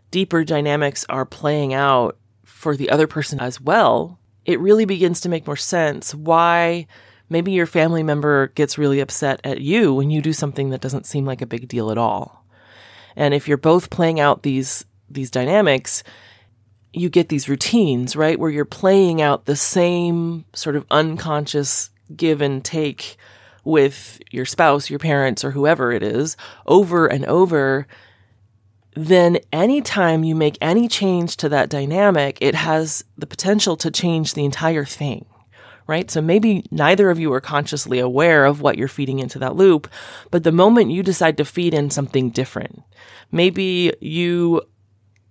deeper 0.09 0.43
dynamics 0.43 1.05
are 1.09 1.27
playing 1.27 1.75
out 1.75 2.17
for 2.43 2.75
the 2.75 2.89
other 2.89 3.05
person 3.05 3.39
as 3.39 3.61
well, 3.61 4.17
it 4.45 4.59
really 4.59 4.85
begins 4.85 5.21
to 5.21 5.29
make 5.29 5.45
more 5.45 5.55
sense 5.55 6.15
why 6.15 6.87
maybe 7.29 7.51
your 7.51 7.67
family 7.67 8.01
member 8.01 8.47
gets 8.55 8.79
really 8.79 9.01
upset 9.01 9.39
at 9.43 9.61
you 9.61 9.93
when 9.93 10.09
you 10.09 10.23
do 10.23 10.33
something 10.33 10.71
that 10.71 10.81
doesn't 10.81 11.05
seem 11.05 11.23
like 11.23 11.43
a 11.43 11.47
big 11.47 11.67
deal 11.67 11.91
at 11.91 11.99
all. 11.99 12.47
And 13.15 13.35
if 13.35 13.47
you're 13.47 13.57
both 13.57 13.91
playing 13.91 14.19
out 14.19 14.41
these 14.41 14.85
these 15.07 15.29
dynamics, 15.29 16.01
you 16.95 17.09
get 17.09 17.29
these 17.29 17.49
routines, 17.49 18.15
right? 18.15 18.39
Where 18.39 18.49
you're 18.49 18.65
playing 18.65 19.21
out 19.21 19.45
the 19.45 19.55
same 19.55 20.45
sort 20.53 20.75
of 20.75 20.85
unconscious 20.89 21.89
give 22.15 22.41
and 22.41 22.63
take 22.63 23.17
with 23.63 24.21
your 24.31 24.45
spouse, 24.45 24.89
your 24.89 24.99
parents, 24.99 25.43
or 25.43 25.51
whoever 25.51 25.91
it 25.91 26.03
is 26.03 26.37
over 26.67 27.07
and 27.07 27.25
over 27.25 27.87
then 28.95 29.37
anytime 29.51 30.23
you 30.23 30.35
make 30.35 30.57
any 30.61 30.87
change 30.87 31.35
to 31.37 31.49
that 31.49 31.69
dynamic, 31.69 32.37
it 32.41 32.55
has 32.55 33.03
the 33.17 33.27
potential 33.27 33.75
to 33.77 33.91
change 33.91 34.33
the 34.33 34.45
entire 34.45 34.85
thing, 34.85 35.25
right? 35.85 36.09
So 36.09 36.21
maybe 36.21 36.63
neither 36.71 37.09
of 37.09 37.19
you 37.19 37.31
are 37.33 37.41
consciously 37.41 37.99
aware 37.99 38.45
of 38.45 38.61
what 38.61 38.77
you're 38.77 38.87
feeding 38.87 39.19
into 39.19 39.37
that 39.39 39.55
loop, 39.55 39.89
but 40.31 40.43
the 40.43 40.51
moment 40.53 40.91
you 40.91 41.03
decide 41.03 41.37
to 41.37 41.45
feed 41.45 41.73
in 41.73 41.89
something 41.89 42.29
different, 42.29 42.83
maybe 43.31 43.93
you 43.99 44.61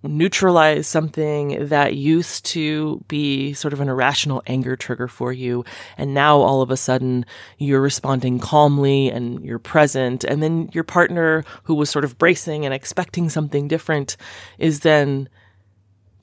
neutralize 0.07 0.87
something 0.87 1.67
that 1.67 1.95
used 1.95 2.45
to 2.45 3.03
be 3.07 3.53
sort 3.53 3.73
of 3.73 3.81
an 3.81 3.89
irrational 3.89 4.41
anger 4.47 4.75
trigger 4.75 5.07
for 5.07 5.31
you. 5.31 5.65
And 5.97 6.13
now 6.13 6.37
all 6.37 6.61
of 6.61 6.71
a 6.71 6.77
sudden 6.77 7.25
you're 7.57 7.81
responding 7.81 8.39
calmly 8.39 9.09
and 9.09 9.43
you're 9.43 9.59
present. 9.59 10.23
And 10.23 10.41
then 10.41 10.69
your 10.73 10.83
partner 10.83 11.43
who 11.63 11.75
was 11.75 11.89
sort 11.89 12.05
of 12.05 12.17
bracing 12.17 12.65
and 12.65 12.73
expecting 12.73 13.29
something 13.29 13.67
different 13.67 14.17
is 14.57 14.81
then 14.81 15.29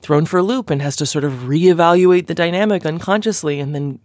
thrown 0.00 0.26
for 0.26 0.38
a 0.38 0.42
loop 0.42 0.68
and 0.70 0.82
has 0.82 0.96
to 0.96 1.06
sort 1.06 1.24
of 1.24 1.32
reevaluate 1.32 2.26
the 2.26 2.34
dynamic 2.34 2.84
unconsciously 2.84 3.60
and 3.60 3.74
then 3.74 4.00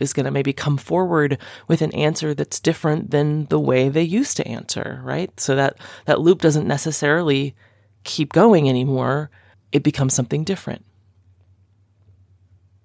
is 0.00 0.12
going 0.12 0.24
to 0.24 0.30
maybe 0.30 0.52
come 0.52 0.76
forward 0.76 1.38
with 1.68 1.82
an 1.82 1.92
answer 1.94 2.34
that's 2.34 2.60
different 2.60 3.10
than 3.10 3.46
the 3.46 3.60
way 3.60 3.88
they 3.88 4.02
used 4.02 4.36
to 4.36 4.46
answer, 4.46 5.00
right? 5.04 5.38
So 5.40 5.56
that 5.56 5.78
that 6.04 6.20
loop 6.20 6.42
doesn't 6.42 6.66
necessarily 6.66 7.54
keep 8.06 8.32
going 8.32 8.68
anymore. 8.68 9.30
It 9.72 9.82
becomes 9.82 10.14
something 10.14 10.44
different. 10.44 10.84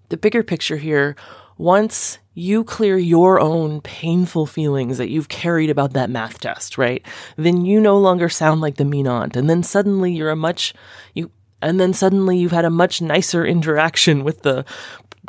The 0.10 0.18
bigger 0.18 0.44
picture 0.44 0.76
here, 0.76 1.16
once 1.58 2.18
you 2.34 2.64
clear 2.64 2.98
your 2.98 3.40
own 3.40 3.82
painful 3.82 4.46
feelings 4.46 4.98
that 4.98 5.10
you've 5.10 5.30
carried 5.30 5.70
about 5.70 5.94
that 5.94 6.10
math 6.10 6.40
test, 6.40 6.78
right? 6.78 7.06
Then 7.38 7.66
you 7.66 7.80
no 7.80 7.98
longer 7.98 8.28
sound 8.28 8.62
like 8.62 8.76
the 8.76 8.86
mean 8.86 9.08
aunt. 9.08 9.38
And 9.38 9.50
then 9.50 9.64
suddenly 9.64 10.12
you're 10.12 10.32
a 10.32 10.36
much, 10.36 10.74
you, 11.14 11.32
and 11.62 11.80
then 11.80 11.94
suddenly 11.94 12.38
you've 12.38 12.52
had 12.52 12.66
a 12.66 12.70
much 12.70 13.02
nicer 13.02 13.46
interaction 13.46 14.24
with 14.24 14.42
the 14.42 14.66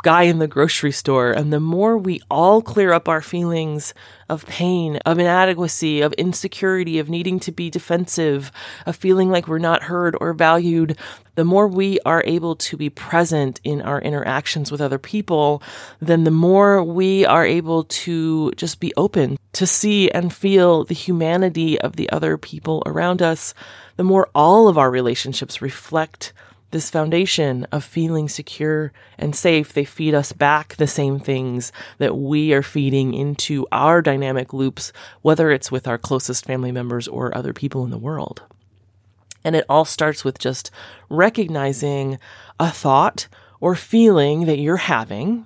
guy 0.03 0.23
in 0.23 0.37
the 0.37 0.47
grocery 0.47 0.91
store. 0.91 1.31
And 1.31 1.51
the 1.51 1.59
more 1.59 1.97
we 1.97 2.21
all 2.29 2.61
clear 2.61 2.93
up 2.93 3.09
our 3.09 3.21
feelings 3.21 3.93
of 4.29 4.45
pain, 4.45 4.97
of 5.05 5.17
inadequacy, 5.17 6.01
of 6.01 6.13
insecurity, 6.13 6.99
of 6.99 7.09
needing 7.09 7.39
to 7.39 7.51
be 7.51 7.69
defensive, 7.69 8.51
of 8.85 8.95
feeling 8.95 9.31
like 9.31 9.47
we're 9.47 9.57
not 9.57 9.83
heard 9.83 10.15
or 10.19 10.33
valued, 10.33 10.97
the 11.35 11.45
more 11.45 11.67
we 11.67 11.99
are 12.05 12.23
able 12.27 12.55
to 12.57 12.77
be 12.77 12.89
present 12.89 13.59
in 13.63 13.81
our 13.81 13.99
interactions 14.01 14.71
with 14.71 14.81
other 14.81 14.99
people, 14.99 15.63
then 15.99 16.25
the 16.25 16.31
more 16.31 16.83
we 16.83 17.25
are 17.25 17.45
able 17.45 17.85
to 17.85 18.51
just 18.51 18.79
be 18.79 18.93
open 18.95 19.37
to 19.53 19.65
see 19.65 20.11
and 20.11 20.33
feel 20.33 20.83
the 20.83 20.93
humanity 20.93 21.79
of 21.79 21.95
the 21.95 22.09
other 22.09 22.37
people 22.37 22.83
around 22.85 23.21
us, 23.21 23.53
the 23.95 24.03
more 24.03 24.29
all 24.35 24.67
of 24.67 24.77
our 24.77 24.91
relationships 24.91 25.61
reflect 25.61 26.33
this 26.73 26.89
foundation 26.89 27.65
of 27.71 27.83
feeling 27.83 28.27
secure 28.27 28.91
and 29.17 29.33
safe, 29.33 29.71
they 29.71 29.85
feed 29.85 30.13
us 30.13 30.33
back 30.33 30.75
the 30.75 30.87
same 30.87 31.19
things 31.19 31.71
that 31.99 32.17
we 32.17 32.51
are 32.51 32.61
feeding 32.61 33.13
into 33.13 33.65
our 33.71 34.01
dynamic 34.01 34.51
loops, 34.51 34.91
whether 35.21 35.51
it's 35.51 35.71
with 35.71 35.87
our 35.87 35.97
closest 35.97 36.45
family 36.45 36.71
members 36.71 37.07
or 37.07 37.35
other 37.35 37.53
people 37.53 37.85
in 37.85 37.91
the 37.91 37.97
world. 37.97 38.41
And 39.45 39.55
it 39.55 39.65
all 39.69 39.85
starts 39.85 40.25
with 40.25 40.39
just 40.39 40.71
recognizing 41.09 42.19
a 42.59 42.69
thought 42.69 43.27
or 43.61 43.75
feeling 43.75 44.45
that 44.45 44.59
you're 44.59 44.77
having 44.77 45.45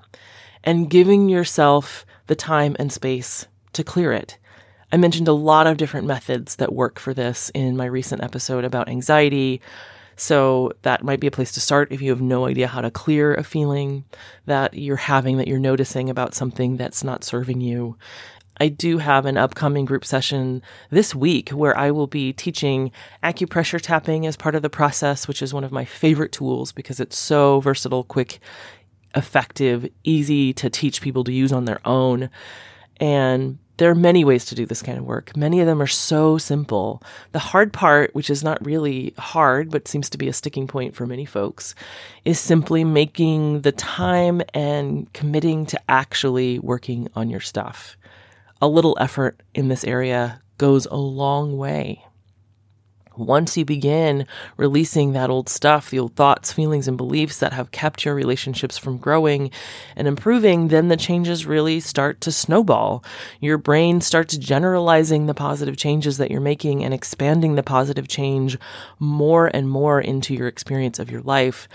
and 0.63 0.89
giving 0.89 1.29
yourself 1.29 2.05
the 2.27 2.35
time 2.35 2.75
and 2.79 2.91
space 2.91 3.47
to 3.73 3.83
clear 3.83 4.11
it. 4.11 4.37
I 4.91 4.97
mentioned 4.97 5.27
a 5.27 5.33
lot 5.33 5.67
of 5.67 5.77
different 5.77 6.07
methods 6.07 6.55
that 6.55 6.73
work 6.73 6.97
for 6.97 7.13
this 7.13 7.51
in 7.53 7.75
my 7.75 7.85
recent 7.85 8.23
episode 8.23 8.63
about 8.63 8.87
anxiety, 8.87 9.61
so 10.17 10.73
that 10.81 11.03
might 11.03 11.19
be 11.19 11.27
a 11.27 11.31
place 11.31 11.51
to 11.53 11.61
start 11.61 11.91
if 11.91 12.01
you 12.01 12.09
have 12.09 12.21
no 12.21 12.47
idea 12.47 12.67
how 12.67 12.81
to 12.81 12.91
clear 12.91 13.35
a 13.35 13.43
feeling 13.43 14.03
that 14.45 14.73
you're 14.73 14.95
having, 14.95 15.37
that 15.37 15.47
you're 15.47 15.59
noticing 15.59 16.09
about 16.09 16.33
something 16.33 16.75
that's 16.75 17.03
not 17.03 17.23
serving 17.23 17.61
you. 17.61 17.95
I 18.59 18.69
do 18.69 18.97
have 18.97 19.27
an 19.27 19.37
upcoming 19.37 19.85
group 19.85 20.03
session 20.03 20.63
this 20.89 21.13
week 21.13 21.49
where 21.49 21.77
I 21.77 21.91
will 21.91 22.07
be 22.07 22.33
teaching 22.33 22.91
acupressure 23.23 23.79
tapping 23.79 24.25
as 24.25 24.35
part 24.35 24.55
of 24.55 24.63
the 24.63 24.69
process, 24.69 25.27
which 25.27 25.43
is 25.43 25.53
one 25.53 25.63
of 25.63 25.71
my 25.71 25.85
favorite 25.85 26.31
tools 26.31 26.71
because 26.71 26.99
it's 26.99 27.17
so 27.17 27.59
versatile, 27.59 28.03
quick, 28.03 28.39
effective, 29.15 29.87
easy 30.03 30.53
to 30.53 30.69
teach 30.71 31.01
people 31.01 31.23
to 31.25 31.31
use 31.31 31.53
on 31.53 31.65
their 31.65 31.79
own. 31.85 32.31
And 32.99 33.59
there 33.77 33.89
are 33.91 33.95
many 33.95 34.25
ways 34.25 34.45
to 34.45 34.55
do 34.55 34.65
this 34.65 34.81
kind 34.81 34.97
of 34.97 35.05
work. 35.05 35.35
Many 35.37 35.59
of 35.59 35.67
them 35.67 35.81
are 35.81 35.87
so 35.87 36.37
simple. 36.37 37.01
The 37.31 37.39
hard 37.39 37.71
part, 37.71 38.13
which 38.15 38.29
is 38.29 38.43
not 38.43 38.65
really 38.65 39.13
hard, 39.17 39.69
but 39.69 39.87
seems 39.87 40.09
to 40.09 40.17
be 40.17 40.27
a 40.27 40.33
sticking 40.33 40.67
point 40.67 40.95
for 40.95 41.05
many 41.05 41.25
folks, 41.25 41.75
is 42.25 42.39
simply 42.39 42.83
making 42.83 43.61
the 43.61 43.71
time 43.71 44.41
and 44.53 45.11
committing 45.13 45.65
to 45.67 45.79
actually 45.89 46.59
working 46.59 47.07
on 47.15 47.29
your 47.29 47.39
stuff. 47.39 47.97
A 48.61 48.67
little 48.67 48.97
effort 48.99 49.41
in 49.53 49.67
this 49.67 49.83
area 49.83 50.41
goes 50.57 50.87
a 50.87 50.95
long 50.95 51.57
way 51.57 52.03
once 53.17 53.57
you 53.57 53.65
begin 53.65 54.25
releasing 54.57 55.13
that 55.13 55.29
old 55.29 55.49
stuff, 55.49 55.89
the 55.89 55.99
old 55.99 56.15
thoughts, 56.15 56.51
feelings, 56.51 56.87
and 56.87 56.97
beliefs 56.97 57.39
that 57.39 57.53
have 57.53 57.71
kept 57.71 58.05
your 58.05 58.15
relationships 58.15 58.77
from 58.77 58.97
growing 58.97 59.51
and 59.95 60.07
improving, 60.07 60.67
then 60.67 60.87
the 60.87 60.97
changes 60.97 61.45
really 61.45 61.79
start 61.79 62.21
to 62.21 62.31
snowball. 62.31 63.03
Your 63.39 63.57
brain 63.57 64.01
starts 64.01 64.37
generalizing 64.37 65.25
the 65.25 65.33
positive 65.33 65.77
changes 65.77 66.17
that 66.17 66.31
you're 66.31 66.41
making 66.41 66.83
and 66.83 66.93
expanding 66.93 67.55
the 67.55 67.63
positive 67.63 68.07
change 68.07 68.57
more 68.99 69.47
and 69.53 69.69
more 69.69 69.99
into 69.99 70.33
your 70.33 70.47
experience 70.47 70.99
of 70.99 71.11
your 71.11 71.21
life. 71.21 71.67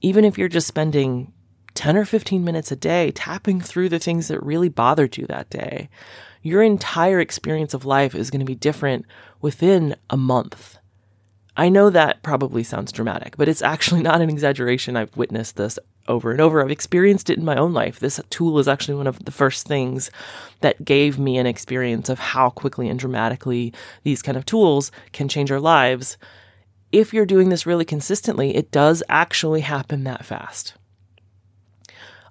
Even 0.00 0.24
if 0.24 0.38
you're 0.38 0.48
just 0.48 0.66
spending 0.68 1.32
10 1.74 1.96
or 1.96 2.04
15 2.04 2.44
minutes 2.44 2.72
a 2.72 2.76
day 2.76 3.10
tapping 3.12 3.60
through 3.60 3.88
the 3.88 3.98
things 3.98 4.28
that 4.28 4.42
really 4.42 4.68
bothered 4.68 5.16
you 5.16 5.26
that 5.26 5.50
day, 5.50 5.88
your 6.42 6.62
entire 6.62 7.20
experience 7.20 7.74
of 7.74 7.84
life 7.84 8.14
is 8.14 8.30
going 8.30 8.40
to 8.40 8.46
be 8.46 8.54
different 8.54 9.04
within 9.40 9.94
a 10.08 10.16
month. 10.16 10.78
I 11.60 11.68
know 11.68 11.90
that 11.90 12.22
probably 12.22 12.62
sounds 12.62 12.90
dramatic, 12.90 13.36
but 13.36 13.46
it's 13.46 13.60
actually 13.60 14.00
not 14.10 14.22
an 14.22 14.30
exaggeration. 14.30 14.96
I've 14.96 15.14
witnessed 15.14 15.56
this 15.56 15.78
over 16.08 16.30
and 16.30 16.40
over. 16.40 16.64
I've 16.64 16.70
experienced 16.70 17.28
it 17.28 17.36
in 17.36 17.44
my 17.44 17.56
own 17.56 17.74
life. 17.74 18.00
This 18.00 18.18
tool 18.30 18.58
is 18.58 18.66
actually 18.66 18.94
one 18.94 19.06
of 19.06 19.22
the 19.26 19.30
first 19.30 19.66
things 19.66 20.10
that 20.62 20.86
gave 20.86 21.18
me 21.18 21.36
an 21.36 21.46
experience 21.46 22.08
of 22.08 22.18
how 22.18 22.48
quickly 22.48 22.88
and 22.88 22.98
dramatically 22.98 23.74
these 24.04 24.22
kind 24.22 24.38
of 24.38 24.46
tools 24.46 24.90
can 25.12 25.28
change 25.28 25.52
our 25.52 25.60
lives. 25.60 26.16
If 26.92 27.12
you're 27.12 27.26
doing 27.26 27.50
this 27.50 27.66
really 27.66 27.84
consistently, 27.84 28.56
it 28.56 28.70
does 28.70 29.02
actually 29.10 29.60
happen 29.60 30.04
that 30.04 30.24
fast. 30.24 30.72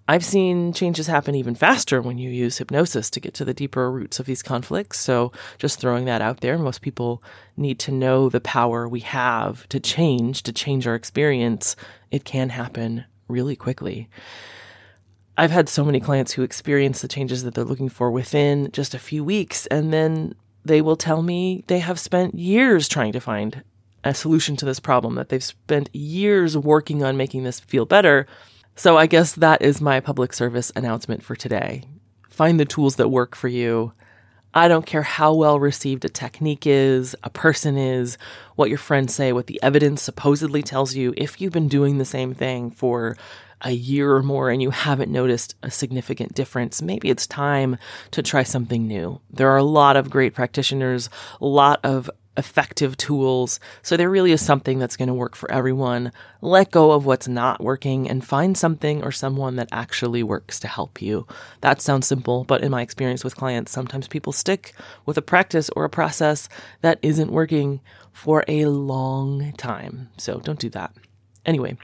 I've 0.10 0.25
seen 0.25 0.74
changes 0.74 1.06
happen 1.06 1.36
even 1.36 1.54
faster 1.54 2.01
when 2.01 2.18
you 2.18 2.32
use 2.32 2.58
hypnosis 2.58 3.12
to 3.12 3.20
get 3.20 3.36
to 3.36 3.46
the 3.46 3.54
deeper 3.54 3.92
roots 3.92 4.20
of 4.20 4.25
these 4.25 4.42
conflicts. 4.42 5.00
So, 5.00 5.32
just 5.60 5.80
throwing 5.80 6.06
that 6.06 6.20
out 6.20 6.42
there, 6.42 6.58
most 6.58 6.82
people 6.82 7.22
need 7.56 7.78
to 7.82 7.92
know 7.92 8.28
the 8.28 8.42
power 8.42 8.89
we 8.89 9.01
have 9.01 9.70
to 9.70 9.80
change, 9.80 10.42
to 10.44 10.51
change 10.51 10.88
our 10.88 10.96
experience. 10.96 11.75
It 12.10 12.25
can 12.25 12.50
happen 12.50 13.06
really 13.28 13.56
quickly. 13.56 14.10
I've 15.38 15.51
had 15.51 15.70
so 15.70 15.86
many 15.86 16.00
clients 16.00 16.32
who 16.32 16.42
experience 16.42 17.01
the 17.01 17.08
changes 17.08 17.44
that 17.44 17.54
they're 17.54 17.63
looking 17.63 17.88
for 17.88 18.10
within 18.10 18.72
just 18.72 18.96
a 18.96 19.00
few 19.00 19.24
weeks, 19.24 19.68
and 19.68 19.94
then 19.94 20.34
they 20.66 20.82
will 20.82 20.98
tell 20.98 21.22
me 21.22 21.63
they 21.68 21.80
have 21.80 22.00
spent 22.00 22.34
years 22.34 22.88
trying 22.88 23.12
to 23.12 23.20
find 23.20 23.63
a 24.04 24.16
solution 24.16 24.56
to 24.56 24.66
this 24.66 24.80
problem, 24.80 25.13
that 25.16 25.30
they've 25.30 25.44
spent 25.44 25.96
years 25.96 26.58
working 26.58 27.04
on 27.04 27.16
making 27.16 27.44
this 27.44 27.60
feel 27.60 27.86
better 27.86 28.25
so 28.80 28.98
I 28.98 29.08
guess 29.08 29.34
that 29.34 29.62
is 29.62 29.82
my 29.82 30.00
public 30.00 30.32
service 30.32 30.72
announcement 30.74 31.22
for 31.22 31.36
today. 31.36 31.84
Find 32.30 32.58
the 32.58 32.64
tools 32.64 32.96
that 32.96 33.10
work 33.10 33.36
for 33.36 33.50
you. 33.50 33.92
I 34.54 34.70
don't 34.70 34.86
care 34.86 35.02
how 35.02 35.34
well 35.34 35.60
received 35.60 36.06
a 36.06 36.10
technique 36.10 36.66
is, 36.66 37.14
a 37.22 37.30
person 37.30 37.78
is, 37.78 38.18
what 38.56 38.70
your 38.70 38.78
friends 38.78 39.14
say, 39.14 39.34
what 39.34 39.48
the 39.48 39.60
evidence 39.62 40.02
supposedly 40.02 40.64
tells 40.64 40.96
you. 40.96 41.14
If 41.18 41.42
you've 41.42 41.52
been 41.52 41.68
doing 41.68 41.98
the 41.98 42.06
same 42.06 42.34
thing 42.34 42.72
for 42.72 43.18
a 43.60 43.72
year 43.72 44.16
or 44.16 44.24
more 44.24 44.50
and 44.50 44.62
you 44.62 44.70
haven't 44.70 45.12
noticed 45.12 45.56
a 45.62 45.70
significant 45.70 46.34
difference, 46.34 46.82
maybe 46.82 47.10
it's 47.10 47.28
time 47.28 47.78
to 48.12 48.24
try 48.24 48.44
something 48.44 48.88
new. 48.88 49.20
There 49.30 49.50
are 49.50 49.58
a 49.58 49.64
lot 49.64 49.98
of 49.98 50.10
great 50.10 50.34
practitioners, 50.34 51.10
a 51.42 51.46
lot 51.46 51.82
of 51.84 52.10
effective 52.39 52.98
tools. 52.98 53.60
So 53.84 53.96
there 53.96 54.10
really 54.10 54.31
is 54.31 54.41
something 54.41 54.79
that's 54.79 54.98
going 54.98 55.10
to 55.10 55.13
work 55.13 55.36
for 55.36 55.51
everyone. 55.51 56.12
Let 56.41 56.72
go 56.72 56.91
of 56.91 57.05
what's 57.05 57.27
not 57.27 57.62
working 57.62 58.10
and 58.10 58.25
find 58.25 58.58
something 58.58 59.03
or 59.03 59.12
someone 59.12 59.58
that 59.58 59.69
actually 59.72 60.24
works 60.24 60.60
to 60.62 60.67
help 60.67 61.01
you. 61.01 61.27
That 61.62 61.81
sounds 61.81 62.08
simple, 62.08 62.46
but 62.46 62.62
in 62.62 62.72
my 62.72 62.81
experience 62.81 63.24
with 63.24 63.36
clients, 63.36 63.72
sometimes 63.72 64.08
people 64.08 64.34
stick 64.34 64.74
with 65.05 65.17
a 65.17 65.22
practice 65.22 65.69
or 65.75 65.84
a 65.84 65.89
process 65.89 66.50
that 66.81 66.98
isn't 67.03 67.31
working 67.31 67.81
for 68.12 68.43
a 68.48 68.65
long 68.65 69.53
time. 69.53 70.10
So 70.17 70.39
don't 70.39 70.60
do 70.60 70.69
that. 70.69 70.93
Anyway, 71.46 71.77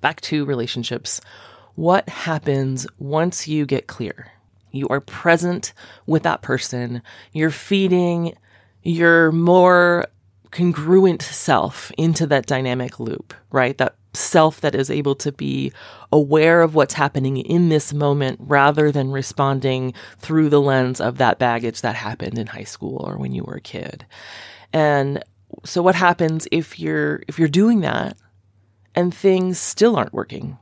back 0.00 0.20
to 0.22 0.44
relationships. 0.44 1.20
What 1.74 2.08
happens 2.08 2.86
once 2.98 3.48
you 3.48 3.66
get 3.66 3.86
clear? 3.86 4.32
You 4.70 4.88
are 4.88 5.00
present 5.00 5.72
with 6.06 6.22
that 6.24 6.42
person. 6.42 7.02
You're 7.32 7.50
feeding 7.50 8.36
your 8.86 9.32
more 9.32 10.06
congruent 10.52 11.20
self 11.20 11.90
into 11.98 12.26
that 12.28 12.46
dynamic 12.46 13.00
loop, 13.00 13.34
right? 13.50 13.76
That 13.78 13.96
self 14.14 14.60
that 14.62 14.74
is 14.74 14.90
able 14.90 15.14
to 15.16 15.32
be 15.32 15.72
aware 16.12 16.62
of 16.62 16.74
what's 16.74 16.94
happening 16.94 17.36
in 17.36 17.68
this 17.68 17.92
moment 17.92 18.38
rather 18.40 18.90
than 18.90 19.10
responding 19.10 19.92
through 20.18 20.48
the 20.48 20.60
lens 20.60 21.00
of 21.00 21.18
that 21.18 21.38
baggage 21.38 21.82
that 21.82 21.96
happened 21.96 22.38
in 22.38 22.46
high 22.46 22.64
school 22.64 23.04
or 23.06 23.18
when 23.18 23.32
you 23.32 23.44
were 23.44 23.56
a 23.56 23.60
kid. 23.60 24.06
And 24.72 25.22
so 25.64 25.82
what 25.82 25.94
happens 25.94 26.46
if 26.50 26.78
you're 26.78 27.22
if 27.28 27.38
you're 27.38 27.48
doing 27.48 27.80
that 27.80 28.16
and 28.94 29.12
things 29.12 29.58
still 29.58 29.96
aren't 29.96 30.14
working? 30.14 30.58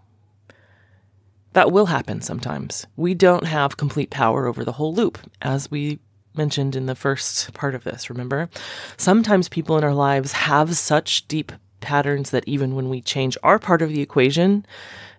That 1.53 1.71
will 1.71 1.87
happen 1.87 2.21
sometimes. 2.21 2.87
We 2.97 3.15
don't 3.15 3.47
have 3.47 3.77
complete 3.77 4.11
power 4.11 4.47
over 4.47 4.65
the 4.65 4.73
whole 4.73 4.93
loop 4.93 5.19
as 5.41 5.71
we 5.71 6.01
mentioned 6.37 6.77
in 6.77 6.87
the 6.87 6.95
first 6.95 7.53
part 7.55 7.75
of 7.75 7.85
this, 7.85 8.11
remember? 8.11 8.49
Sometimes 8.97 9.49
people 9.49 9.77
in 9.77 9.85
our 9.85 9.95
lives 9.95 10.33
have 10.33 10.77
such 10.77 11.27
deep 11.29 11.53
patterns 11.81 12.31
that 12.31 12.47
even 12.47 12.75
when 12.75 12.89
we 12.89 13.01
change 13.01 13.37
our 13.43 13.59
part 13.59 13.83
of 13.83 13.91
the 13.91 14.01
equation, 14.01 14.65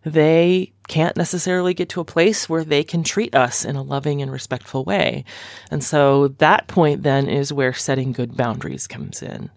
they 0.03 0.71
can't 0.87 1.17
necessarily 1.17 1.73
get 1.73 1.89
to 1.89 2.01
a 2.01 2.05
place 2.05 2.47
where 2.47 2.63
they 2.63 2.83
can 2.83 3.03
treat 3.03 3.35
us 3.35 3.65
in 3.65 3.75
a 3.75 3.81
loving 3.81 4.21
and 4.21 4.31
respectful 4.31 4.83
way. 4.83 5.25
And 5.71 5.83
so 5.83 6.29
that 6.39 6.67
point 6.67 7.03
then 7.03 7.27
is 7.27 7.53
where 7.53 7.73
setting 7.73 8.11
good 8.11 8.35
boundaries 8.37 8.87
comes 8.87 9.21
in. 9.21 9.49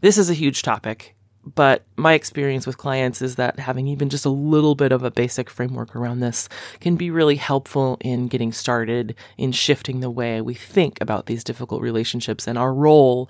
This 0.00 0.18
is 0.18 0.30
a 0.30 0.34
huge 0.34 0.62
topic 0.62 1.14
but 1.44 1.84
my 1.96 2.14
experience 2.14 2.66
with 2.66 2.78
clients 2.78 3.20
is 3.20 3.36
that 3.36 3.58
having 3.58 3.88
even 3.88 4.08
just 4.08 4.24
a 4.24 4.30
little 4.30 4.74
bit 4.74 4.92
of 4.92 5.02
a 5.02 5.10
basic 5.10 5.50
framework 5.50 5.96
around 5.96 6.20
this 6.20 6.48
can 6.80 6.96
be 6.96 7.10
really 7.10 7.36
helpful 7.36 7.96
in 8.00 8.28
getting 8.28 8.52
started 8.52 9.14
in 9.38 9.50
shifting 9.50 10.00
the 10.00 10.10
way 10.10 10.40
we 10.40 10.54
think 10.54 10.98
about 11.00 11.26
these 11.26 11.42
difficult 11.42 11.82
relationships 11.82 12.46
and 12.46 12.56
our 12.56 12.72
role 12.72 13.28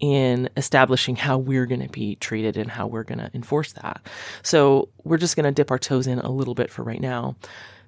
in 0.00 0.48
establishing 0.56 1.16
how 1.16 1.38
we're 1.38 1.66
going 1.66 1.82
to 1.82 1.88
be 1.88 2.16
treated 2.16 2.56
and 2.56 2.70
how 2.70 2.86
we're 2.86 3.02
going 3.02 3.18
to 3.18 3.30
enforce 3.34 3.72
that. 3.72 4.06
So 4.42 4.88
we're 5.04 5.18
just 5.18 5.36
going 5.36 5.44
to 5.44 5.52
dip 5.52 5.70
our 5.70 5.78
toes 5.78 6.06
in 6.06 6.18
a 6.18 6.30
little 6.30 6.54
bit 6.54 6.70
for 6.70 6.82
right 6.82 7.00
now. 7.00 7.36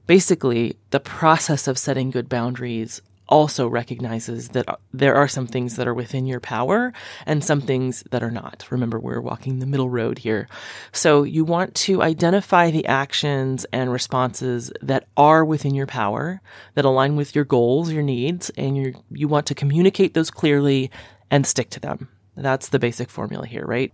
Basically, 0.07 0.77
the 0.91 1.01
process 1.01 1.67
of 1.67 1.77
setting 1.77 2.11
good 2.11 2.29
boundaries 2.29 3.03
also 3.29 3.67
recognizes 3.67 4.51
that 4.51 4.69
uh, 4.69 4.77
there 4.93 5.15
are 5.15 5.29
some 5.29 5.47
things 5.47 5.77
that 5.77 5.89
are 5.89 5.95
within 5.95 6.27
your 6.27 6.41
power 6.41 6.93
and 7.25 7.45
some 7.45 7.61
things 7.61 8.05
that 8.11 8.23
are 8.23 8.31
not. 8.31 8.67
Remember, 8.71 8.99
we're 8.99 9.21
walking 9.21 9.59
the 9.59 9.67
middle 9.67 9.91
road 9.91 10.19
here. 10.19 10.49
So 10.93 11.23
you 11.23 11.45
want 11.45 11.75
to 11.77 12.03
identify 12.03 12.71
the 12.71 12.87
actions 12.87 13.67
and 13.73 13.93
responses 13.93 14.73
that 14.81 15.07
are 15.17 15.45
within 15.45 15.75
your 15.75 15.87
power, 15.87 16.41
that 16.75 16.85
align 16.85 17.17
with 17.17 17.35
your 17.35 17.45
goals, 17.45 17.93
your 17.93 18.03
needs, 18.03 18.51
and 18.51 18.77
you 18.77 18.95
you 19.11 19.29
want 19.29 19.47
to 19.47 19.55
communicate 19.55 20.15
those 20.15 20.31
clearly 20.31 20.91
and 21.31 21.47
stick 21.47 21.71
to 21.71 21.81
them. 21.81 22.09
That's 22.37 22.69
the 22.69 22.79
basic 22.79 23.09
formula 23.11 23.47
here, 23.47 23.65
right? 23.65 23.93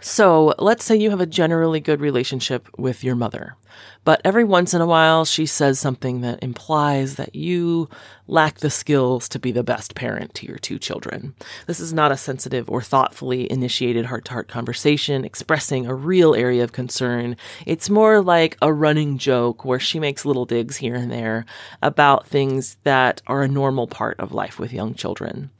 So 0.00 0.54
let's 0.58 0.84
say 0.84 0.96
you 0.96 1.10
have 1.10 1.20
a 1.20 1.26
generally 1.26 1.80
good 1.80 2.00
relationship 2.00 2.68
with 2.76 3.02
your 3.02 3.16
mother, 3.16 3.56
but 4.04 4.20
every 4.24 4.44
once 4.44 4.74
in 4.74 4.82
a 4.82 4.86
while 4.86 5.24
she 5.24 5.46
says 5.46 5.80
something 5.80 6.20
that 6.20 6.42
implies 6.42 7.16
that 7.16 7.34
you 7.34 7.88
lack 8.28 8.58
the 8.58 8.70
skills 8.70 9.26
to 9.30 9.38
be 9.38 9.52
the 9.52 9.64
best 9.64 9.94
parent 9.94 10.34
to 10.34 10.46
your 10.46 10.58
two 10.58 10.78
children. 10.78 11.34
This 11.66 11.80
is 11.80 11.94
not 11.94 12.12
a 12.12 12.16
sensitive 12.16 12.68
or 12.70 12.82
thoughtfully 12.82 13.50
initiated 13.50 14.04
heart 14.04 14.26
to 14.26 14.32
heart 14.32 14.48
conversation 14.48 15.24
expressing 15.24 15.86
a 15.86 15.94
real 15.94 16.34
area 16.34 16.62
of 16.62 16.72
concern. 16.72 17.36
It's 17.64 17.88
more 17.88 18.20
like 18.20 18.58
a 18.60 18.72
running 18.72 19.16
joke 19.16 19.64
where 19.64 19.80
she 19.80 19.98
makes 19.98 20.26
little 20.26 20.44
digs 20.44 20.76
here 20.76 20.94
and 20.94 21.10
there 21.10 21.46
about 21.82 22.26
things 22.26 22.76
that 22.84 23.22
are 23.26 23.42
a 23.42 23.48
normal 23.48 23.86
part 23.86 24.20
of 24.20 24.32
life 24.32 24.58
with 24.58 24.74
young 24.74 24.94
children. 24.94 25.50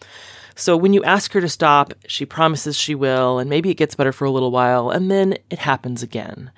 So 0.59 0.75
when 0.75 0.95
you 0.95 1.05
ask 1.05 1.33
her 1.33 1.41
to 1.43 1.51
stop, 1.51 1.93
she 2.07 2.25
promises 2.25 2.77
she 2.77 2.95
will, 2.95 3.39
and 3.39 3.51
maybe 3.51 3.71
it 3.71 3.77
gets 3.77 3.95
better 3.95 4.11
for 4.11 4.25
a 4.25 4.31
little 4.31 4.51
while, 4.51 4.89
and 4.89 5.11
then 5.11 5.37
it 5.51 5.59
happens 5.59 6.03
again. 6.03 6.51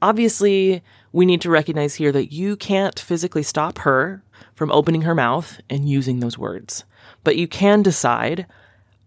Obviously, 0.00 0.82
we 1.12 1.26
need 1.26 1.40
to 1.40 1.50
recognize 1.50 1.96
here 1.96 2.12
that 2.12 2.32
you 2.32 2.56
can't 2.56 2.98
physically 2.98 3.42
stop 3.42 3.78
her 3.78 4.22
from 4.54 4.70
opening 4.70 5.02
her 5.02 5.16
mouth 5.16 5.60
and 5.68 5.88
using 5.88 6.20
those 6.20 6.38
words, 6.38 6.84
but 7.24 7.36
you 7.36 7.48
can 7.48 7.82
decide 7.82 8.46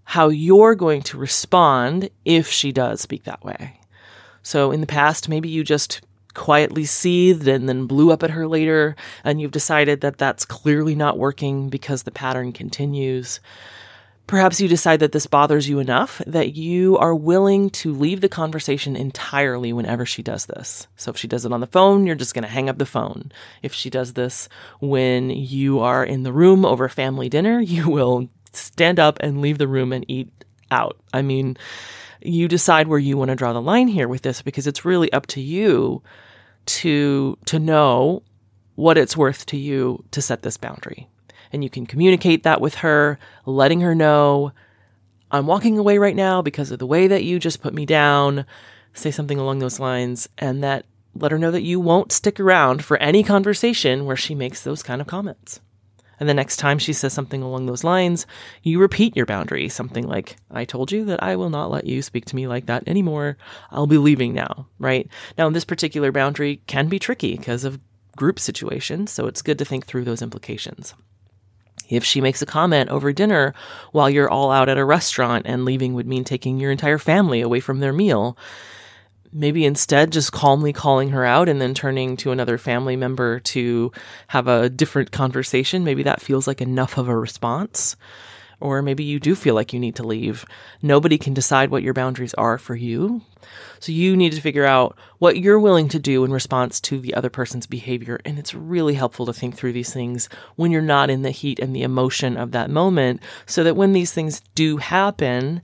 how 0.04 0.28
you're 0.28 0.76
going 0.76 1.02
to 1.04 1.18
respond 1.18 2.10
if 2.26 2.50
she 2.50 2.74
does 2.74 3.00
speak 3.00 3.24
that 3.24 3.46
way. 3.46 3.80
So 4.42 4.74
in 4.74 4.82
the 4.82 4.88
past, 4.88 5.30
maybe 5.30 5.48
you 5.48 5.64
just 5.64 6.02
quietly 6.34 6.84
seethed 6.84 7.48
and 7.48 7.70
then 7.70 7.88
blew 7.88 8.12
up 8.12 8.24
at 8.24 8.32
her 8.32 8.46
later, 8.46 8.98
and 9.24 9.40
you've 9.40 9.52
decided 9.52 10.02
that 10.02 10.18
that's 10.18 10.44
clearly 10.44 10.96
not 10.96 11.18
working 11.18 11.70
because 11.70 12.04
the 12.04 12.12
pattern 12.12 12.52
continues. 12.52 13.40
Perhaps 14.26 14.62
you 14.62 14.70
decide 14.70 15.02
that 15.02 15.12
this 15.12 15.28
bothers 15.28 15.68
you 15.68 15.80
enough 15.80 16.22
that 16.26 16.56
you 16.56 16.98
are 16.98 17.14
willing 17.14 17.70
to 17.70 17.94
leave 17.94 18.22
the 18.22 18.30
conversation 18.30 18.96
entirely 18.96 19.74
whenever 19.74 20.06
she 20.06 20.24
does 20.24 20.46
this. 20.46 20.88
So 20.96 21.12
if 21.12 21.18
she 21.18 21.28
does 21.28 21.46
it 21.46 21.52
on 21.52 21.60
the 21.60 21.68
phone, 21.68 22.08
you're 22.08 22.16
just 22.16 22.34
going 22.34 22.44
to 22.44 22.50
hang 22.50 22.70
up 22.70 22.78
the 22.78 22.86
phone. 22.86 23.32
If 23.62 23.74
she 23.74 23.90
does 23.90 24.14
this 24.14 24.48
when 24.80 25.30
you 25.30 25.80
are 25.80 26.06
in 26.06 26.24
the 26.24 26.32
room 26.32 26.66
over 26.66 26.88
family 26.88 27.28
dinner, 27.28 27.60
you 27.60 27.90
will 27.90 28.30
stand 28.54 29.00
up 29.00 29.18
and 29.20 29.42
leave 29.42 29.58
the 29.58 29.68
room 29.68 29.92
and 29.92 30.06
eat 30.08 30.32
out. 30.72 30.98
I 31.14 31.22
mean, 31.22 31.58
you 32.22 32.48
decide 32.48 32.88
where 32.88 33.00
you 33.00 33.18
want 33.18 33.30
to 33.30 33.36
draw 33.36 33.52
the 33.52 33.62
line 33.62 33.90
here 33.90 34.08
with 34.08 34.22
this 34.22 34.42
because 34.42 34.68
it's 34.68 34.86
really 34.86 35.12
up 35.12 35.28
to 35.28 35.42
you 35.42 36.02
to 36.66 37.38
to 37.46 37.60
know 37.60 38.24
what 38.76 38.98
it's 38.98 39.18
worth 39.18 39.46
to 39.48 39.58
you 39.58 40.04
to 40.12 40.22
set 40.22 40.42
this 40.44 40.56
boundary 40.56 41.10
and 41.54 41.64
you 41.64 41.70
can 41.70 41.86
communicate 41.86 42.44
that 42.44 42.60
with 42.60 42.76
her, 42.76 43.20
letting 43.46 43.82
her 43.82 43.96
know, 43.96 44.52
I'm 45.32 45.48
walking 45.48 45.78
away 45.78 45.98
right 45.98 46.16
now 46.16 46.42
because 46.42 46.72
of 46.72 46.80
the 46.80 46.88
way 46.88 47.08
that 47.08 47.24
you 47.24 47.40
just 47.40 47.62
put 47.62 47.74
me 47.74 47.86
down. 47.86 48.46
Say 48.94 49.12
something 49.12 49.40
along 49.40 49.60
those 49.60 49.80
lines, 49.80 50.28
and 50.38 50.64
that 50.64 50.86
let 51.16 51.32
her 51.32 51.40
know 51.40 51.52
that 51.52 51.62
you 51.64 51.80
won't 51.80 52.12
stick 52.12 52.40
around 52.40 52.84
for 52.84 52.98
any 52.98 53.24
conversation 53.24 54.06
where 54.06 54.16
she 54.16 54.36
makes 54.36 54.62
those 54.62 54.84
kind 54.84 55.02
of 55.02 55.08
comments. 55.08 55.60
And 56.20 56.30
the 56.30 56.34
next 56.36 56.58
time 56.58 56.78
she 56.78 56.94
says 56.94 57.12
something 57.14 57.42
along 57.42 57.66
those 57.66 57.84
lines, 57.84 58.28
you 58.62 58.80
repeat 58.80 59.16
your 59.16 59.26
boundary. 59.26 59.68
Something 59.70 60.08
like, 60.08 60.38
I 60.52 60.66
told 60.66 60.92
you 60.92 61.06
that 61.06 61.24
I 61.24 61.36
will 61.36 61.50
not 61.50 61.72
let 61.72 61.86
you 61.86 62.02
speak 62.02 62.26
to 62.26 62.36
me 62.36 62.48
like 62.48 62.68
that 62.68 62.88
anymore. 62.88 63.38
I'll 63.72 63.88
be 63.88 63.98
leaving 63.98 64.34
now, 64.34 64.68
right? 64.78 65.08
Now, 65.38 65.50
this 65.50 65.66
particular 65.66 66.12
boundary 66.12 66.62
can 66.68 66.88
be 66.88 67.00
tricky 67.00 67.36
because 67.36 67.64
of 67.64 67.80
group 68.16 68.40
situations, 68.40 69.12
so 69.12 69.26
it's 69.26 69.42
good 69.42 69.58
to 69.58 69.66
think 69.66 69.86
through 69.86 70.04
those 70.06 70.22
implications. 70.22 70.94
If 71.90 72.04
she 72.04 72.22
makes 72.22 72.42
a 72.42 72.46
comment 72.46 72.90
over 72.90 73.14
dinner 73.14 73.54
while 73.92 74.10
you're 74.10 74.30
all 74.30 74.52
out 74.52 74.70
at 74.70 74.78
a 74.78 74.86
restaurant 74.86 75.46
and 75.46 75.66
leaving 75.66 75.94
would 75.94 76.08
mean 76.08 76.24
taking 76.24 76.60
your 76.60 76.72
entire 76.72 76.98
family 76.98 77.42
away 77.42 77.60
from 77.60 77.80
their 77.80 77.94
meal, 77.94 78.38
maybe 79.32 79.66
instead 79.66 80.12
just 80.12 80.32
calmly 80.32 80.72
calling 80.74 81.10
her 81.10 81.26
out 81.26 81.50
and 81.50 81.60
then 81.60 81.74
turning 81.74 82.16
to 82.18 82.32
another 82.32 82.58
family 82.58 82.96
member 82.96 83.40
to 83.40 83.92
have 84.28 84.48
a 84.48 84.70
different 84.70 85.12
conversation, 85.12 85.84
maybe 85.84 86.04
that 86.04 86.22
feels 86.22 86.48
like 86.48 86.62
enough 86.62 86.98
of 86.98 87.08
a 87.08 87.18
response 87.18 87.96
or 88.64 88.82
maybe 88.82 89.04
you 89.04 89.20
do 89.20 89.36
feel 89.36 89.56
like 89.56 89.74
you 89.74 89.80
need 89.80 89.96
to 89.98 90.08
leave. 90.08 90.46
Nobody 90.82 91.18
can 91.18 91.34
decide 91.34 91.70
what 91.70 91.84
your 91.84 91.94
boundaries 91.94 92.34
are 92.36 92.58
for 92.58 92.76
you. 92.76 93.22
So 93.82 93.92
you 93.92 94.16
need 94.16 94.32
to 94.32 94.42
figure 94.42 94.66
out 94.66 94.98
what 95.20 95.38
you're 95.38 95.60
willing 95.60 95.90
to 95.90 96.00
do 96.00 96.24
in 96.24 96.32
response 96.32 96.80
to 96.82 97.02
the 97.02 97.14
other 97.14 97.30
person's 97.30 97.68
behavior. 97.68 98.22
And 98.24 98.40
it's 98.40 98.56
really 98.56 98.94
helpful 98.94 99.26
to 99.26 99.34
think 99.34 99.56
through 99.56 99.74
these 99.74 99.94
things 99.94 100.30
when 100.56 100.72
you're 100.72 100.82
not 100.82 101.10
in 101.10 101.24
the 101.24 101.32
heat 101.32 101.60
and 101.60 101.76
the 101.76 101.84
emotion 101.84 102.38
of 102.38 102.52
that 102.54 102.70
moment 102.70 103.22
so 103.46 103.66
that 103.66 103.76
when 103.76 103.92
these 103.92 104.14
things 104.14 104.42
do 104.56 104.78
happen, 104.78 105.62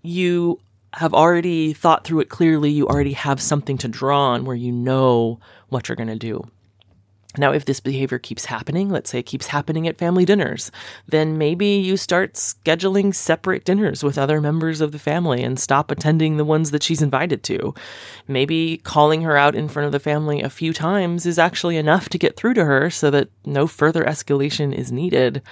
you 0.00 0.58
have 0.94 1.12
already 1.12 1.74
thought 1.74 2.04
through 2.04 2.20
it 2.20 2.30
clearly. 2.30 2.70
You 2.70 2.88
already 2.88 3.12
have 3.12 3.42
something 3.42 3.76
to 3.78 3.88
draw 3.88 4.30
on 4.30 4.46
where 4.46 4.56
you 4.56 4.72
know 4.72 5.38
what 5.68 5.88
you're 5.88 5.96
going 5.96 6.08
to 6.08 6.16
do. 6.16 6.50
Now, 7.38 7.52
if 7.52 7.64
this 7.64 7.80
behavior 7.80 8.18
keeps 8.18 8.46
happening, 8.46 8.88
let's 8.88 9.10
say 9.10 9.18
it 9.18 9.26
keeps 9.26 9.46
happening 9.46 9.86
at 9.86 9.98
family 9.98 10.24
dinners, 10.24 10.70
then 11.06 11.38
maybe 11.38 11.66
you 11.66 11.96
start 11.96 12.34
scheduling 12.34 13.14
separate 13.14 13.64
dinners 13.64 14.02
with 14.02 14.18
other 14.18 14.40
members 14.40 14.80
of 14.80 14.92
the 14.92 14.98
family 14.98 15.42
and 15.42 15.58
stop 15.58 15.90
attending 15.90 16.36
the 16.36 16.44
ones 16.44 16.70
that 16.70 16.82
she's 16.82 17.02
invited 17.02 17.42
to. 17.44 17.74
Maybe 18.26 18.78
calling 18.78 19.22
her 19.22 19.36
out 19.36 19.54
in 19.54 19.68
front 19.68 19.86
of 19.86 19.92
the 19.92 20.00
family 20.00 20.40
a 20.40 20.50
few 20.50 20.72
times 20.72 21.26
is 21.26 21.38
actually 21.38 21.76
enough 21.76 22.08
to 22.10 22.18
get 22.18 22.36
through 22.36 22.54
to 22.54 22.64
her 22.64 22.90
so 22.90 23.10
that 23.10 23.28
no 23.44 23.66
further 23.66 24.04
escalation 24.04 24.74
is 24.74 24.90
needed. 24.90 25.42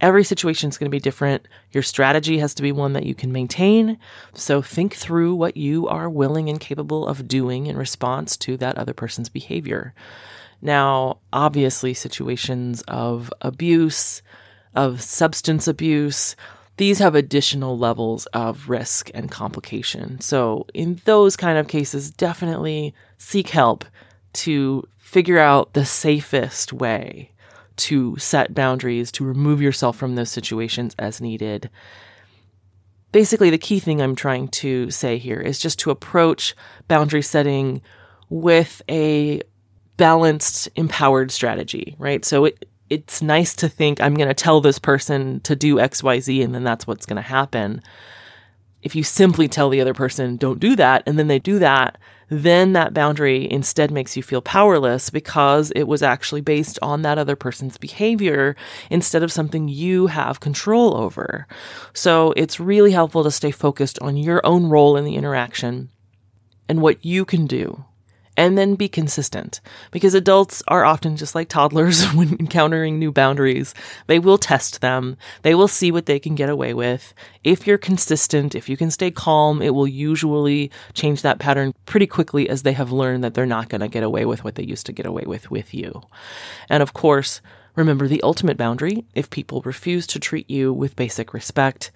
Every 0.00 0.22
situation 0.22 0.68
is 0.68 0.78
going 0.78 0.86
to 0.86 0.94
be 0.94 1.00
different. 1.00 1.48
Your 1.72 1.82
strategy 1.82 2.38
has 2.38 2.54
to 2.54 2.62
be 2.62 2.70
one 2.70 2.92
that 2.92 3.06
you 3.06 3.16
can 3.16 3.32
maintain. 3.32 3.98
So 4.32 4.62
think 4.62 4.94
through 4.94 5.34
what 5.34 5.56
you 5.56 5.88
are 5.88 6.08
willing 6.08 6.48
and 6.48 6.60
capable 6.60 7.06
of 7.06 7.26
doing 7.26 7.66
in 7.66 7.76
response 7.76 8.36
to 8.38 8.56
that 8.58 8.78
other 8.78 8.94
person's 8.94 9.28
behavior. 9.28 9.94
Now, 10.60 11.18
obviously, 11.32 11.94
situations 11.94 12.82
of 12.88 13.32
abuse, 13.40 14.22
of 14.74 15.00
substance 15.00 15.68
abuse, 15.68 16.34
these 16.78 16.98
have 16.98 17.14
additional 17.14 17.78
levels 17.78 18.26
of 18.26 18.68
risk 18.68 19.10
and 19.14 19.30
complication. 19.30 20.20
So, 20.20 20.66
in 20.74 21.00
those 21.04 21.36
kind 21.36 21.58
of 21.58 21.68
cases, 21.68 22.10
definitely 22.10 22.94
seek 23.18 23.50
help 23.50 23.84
to 24.34 24.86
figure 24.98 25.38
out 25.38 25.72
the 25.72 25.84
safest 25.84 26.72
way 26.72 27.32
to 27.76 28.16
set 28.18 28.54
boundaries, 28.54 29.10
to 29.12 29.24
remove 29.24 29.62
yourself 29.62 29.96
from 29.96 30.14
those 30.14 30.30
situations 30.30 30.94
as 30.98 31.20
needed. 31.20 31.70
Basically, 33.12 33.50
the 33.50 33.58
key 33.58 33.78
thing 33.78 34.02
I'm 34.02 34.14
trying 34.14 34.48
to 34.48 34.90
say 34.90 35.16
here 35.16 35.40
is 35.40 35.58
just 35.58 35.78
to 35.80 35.90
approach 35.90 36.54
boundary 36.88 37.22
setting 37.22 37.80
with 38.28 38.82
a 38.88 39.40
balanced, 39.98 40.70
empowered 40.76 41.30
strategy, 41.30 41.94
right? 41.98 42.24
So 42.24 42.46
it, 42.46 42.66
it's 42.88 43.20
nice 43.20 43.54
to 43.56 43.68
think 43.68 44.00
I'm 44.00 44.14
going 44.14 44.28
to 44.28 44.34
tell 44.34 44.62
this 44.62 44.78
person 44.78 45.40
to 45.40 45.54
do 45.54 45.74
XYZ 45.74 46.42
and 46.42 46.54
then 46.54 46.64
that's 46.64 46.86
what's 46.86 47.04
going 47.04 47.16
to 47.16 47.22
happen. 47.22 47.82
If 48.82 48.96
you 48.96 49.02
simply 49.02 49.48
tell 49.48 49.68
the 49.68 49.80
other 49.80 49.92
person, 49.92 50.36
don't 50.36 50.60
do 50.60 50.76
that, 50.76 51.02
and 51.04 51.18
then 51.18 51.26
they 51.26 51.40
do 51.40 51.58
that, 51.58 51.98
then 52.28 52.74
that 52.74 52.94
boundary 52.94 53.50
instead 53.50 53.90
makes 53.90 54.16
you 54.16 54.22
feel 54.22 54.40
powerless 54.40 55.10
because 55.10 55.72
it 55.72 55.82
was 55.82 56.00
actually 56.00 56.42
based 56.42 56.78
on 56.80 57.02
that 57.02 57.18
other 57.18 57.34
person's 57.34 57.76
behavior 57.76 58.54
instead 58.88 59.24
of 59.24 59.32
something 59.32 59.66
you 59.66 60.06
have 60.06 60.38
control 60.38 60.96
over. 60.96 61.48
So 61.92 62.32
it's 62.36 62.60
really 62.60 62.92
helpful 62.92 63.24
to 63.24 63.32
stay 63.32 63.50
focused 63.50 63.98
on 63.98 64.16
your 64.16 64.40
own 64.46 64.66
role 64.66 64.96
in 64.96 65.04
the 65.04 65.16
interaction 65.16 65.90
and 66.68 66.80
what 66.80 67.04
you 67.04 67.24
can 67.24 67.48
do 67.48 67.84
and 68.38 68.56
then 68.56 68.76
be 68.76 68.88
consistent 68.88 69.60
because 69.90 70.14
adults 70.14 70.62
are 70.68 70.84
often 70.84 71.16
just 71.16 71.34
like 71.34 71.48
toddlers 71.48 72.06
when 72.14 72.36
encountering 72.38 72.96
new 72.96 73.10
boundaries. 73.10 73.74
They 74.06 74.20
will 74.20 74.38
test 74.38 74.80
them. 74.80 75.16
They 75.42 75.56
will 75.56 75.66
see 75.66 75.90
what 75.90 76.06
they 76.06 76.20
can 76.20 76.36
get 76.36 76.48
away 76.48 76.72
with. 76.72 77.12
If 77.42 77.66
you're 77.66 77.78
consistent, 77.78 78.54
if 78.54 78.68
you 78.68 78.76
can 78.76 78.92
stay 78.92 79.10
calm, 79.10 79.60
it 79.60 79.74
will 79.74 79.88
usually 79.88 80.70
change 80.94 81.22
that 81.22 81.40
pattern 81.40 81.74
pretty 81.84 82.06
quickly 82.06 82.48
as 82.48 82.62
they 82.62 82.74
have 82.74 82.92
learned 82.92 83.24
that 83.24 83.34
they're 83.34 83.44
not 83.44 83.68
going 83.68 83.80
to 83.80 83.88
get 83.88 84.04
away 84.04 84.24
with 84.24 84.44
what 84.44 84.54
they 84.54 84.62
used 84.62 84.86
to 84.86 84.92
get 84.92 85.04
away 85.04 85.24
with 85.26 85.50
with 85.50 85.74
you. 85.74 86.00
And 86.70 86.80
of 86.80 86.92
course, 86.92 87.40
remember 87.74 88.06
the 88.06 88.22
ultimate 88.22 88.56
boundary. 88.56 89.04
If 89.16 89.30
people 89.30 89.62
refuse 89.62 90.06
to 90.08 90.20
treat 90.20 90.48
you 90.48 90.72
with 90.72 90.94
basic 90.94 91.34
respect, 91.34 91.90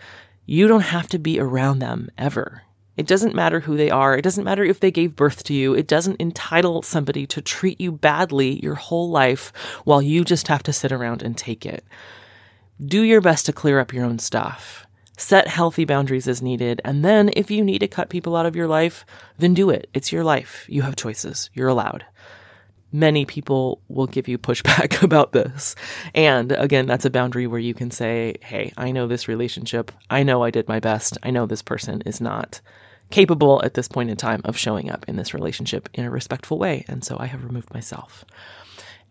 you 0.45 0.67
don't 0.67 0.81
have 0.81 1.07
to 1.11 1.21
be 1.21 1.39
around 1.39 1.79
them 1.79 2.11
ever. 2.19 2.63
It 2.97 3.07
doesn't 3.07 3.35
matter 3.35 3.61
who 3.61 3.77
they 3.77 3.91
are. 3.91 4.17
It 4.17 4.23
doesn't 4.23 4.45
matter 4.45 4.65
if 4.65 4.81
they 4.81 4.91
gave 4.91 5.17
birth 5.17 5.45
to 5.45 5.55
you. 5.55 5.75
It 5.75 5.89
doesn't 5.89 6.21
entitle 6.21 6.83
somebody 6.83 7.27
to 7.29 7.41
treat 7.41 7.81
you 7.81 7.91
badly 7.91 8.61
your 8.63 8.75
whole 8.75 9.09
life 9.09 9.53
while 9.85 10.03
you 10.03 10.25
just 10.25 10.49
have 10.49 10.63
to 10.65 10.73
sit 10.73 10.93
around 10.93 11.23
and 11.23 11.37
take 11.37 11.65
it. 11.65 11.85
Do 12.85 13.03
your 13.03 13.21
best 13.21 13.47
to 13.47 13.53
clear 13.53 13.81
up 13.81 13.95
your 13.95 14.05
own 14.05 14.19
stuff. 14.19 14.87
Set 15.17 15.49
healthy 15.49 15.85
boundaries 15.85 16.29
as 16.29 16.43
needed. 16.43 16.81
And 16.85 17.05
then 17.05 17.31
if 17.35 17.51
you 17.51 17.65
need 17.65 17.79
to 17.79 17.89
cut 17.89 18.11
people 18.11 18.37
out 18.37 18.47
of 18.47 18.57
your 18.57 18.67
life, 18.67 19.07
then 19.39 19.55
do 19.55 19.71
it. 19.71 19.89
It's 19.95 20.13
your 20.13 20.25
life. 20.25 20.67
You 20.69 20.83
have 20.83 20.97
choices. 20.97 21.49
You're 21.55 21.69
allowed. 21.69 22.05
Many 22.93 23.25
people 23.25 23.81
will 23.89 24.07
give 24.07 24.29
you 24.29 24.39
pushback 24.39 25.03
about 25.03 25.33
this. 25.33 25.75
And 26.15 26.53
again, 26.53 26.87
that's 26.87 27.05
a 27.05 27.11
boundary 27.11 27.47
where 27.47 27.61
you 27.61 27.75
can 27.75 27.91
say, 27.91 28.37
Hey, 28.43 28.73
I 28.77 28.93
know 28.93 29.07
this 29.07 29.29
relationship. 29.29 29.91
I 30.11 30.23
know 30.23 30.43
I 30.43 30.51
did 30.51 30.69
my 30.69 30.81
best. 30.81 31.19
I 31.23 31.31
know 31.31 31.47
this 31.47 31.63
person 31.63 32.03
is 32.03 32.21
not 32.21 32.61
capable 33.11 33.63
at 33.63 33.75
this 33.75 33.89
point 33.89 34.11
in 34.11 34.17
time 34.17 34.41
of 34.45 34.57
showing 34.57 34.91
up 34.91 35.05
in 35.07 35.17
this 35.17 35.35
relationship 35.35 35.89
in 35.95 36.05
a 36.05 36.11
respectful 36.11 36.59
way. 36.59 36.85
And 36.89 37.05
so 37.05 37.17
I 37.19 37.27
have 37.27 37.45
removed 37.45 37.73
myself. 37.73 38.25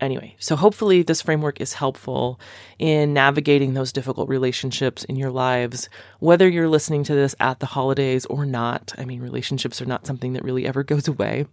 Anyway, 0.02 0.36
so 0.40 0.56
hopefully 0.56 1.04
this 1.04 1.22
framework 1.22 1.62
is 1.62 1.74
helpful 1.74 2.40
in 2.80 3.14
navigating 3.14 3.76
those 3.76 3.94
difficult 3.94 4.28
relationships 4.28 5.04
in 5.04 5.16
your 5.16 5.30
lives, 5.30 5.90
whether 6.20 6.50
you're 6.50 6.68
listening 6.68 7.04
to 7.04 7.14
this 7.14 7.36
at 7.40 7.60
the 7.60 7.68
holidays 7.68 8.26
or 8.26 8.44
not. 8.44 8.94
I 8.98 9.06
mean, 9.06 9.22
relationships 9.22 9.80
are 9.80 9.86
not 9.86 10.08
something 10.08 10.34
that 10.34 10.44
really 10.44 10.66
ever 10.66 10.84
goes 10.84 11.08
away. 11.08 11.46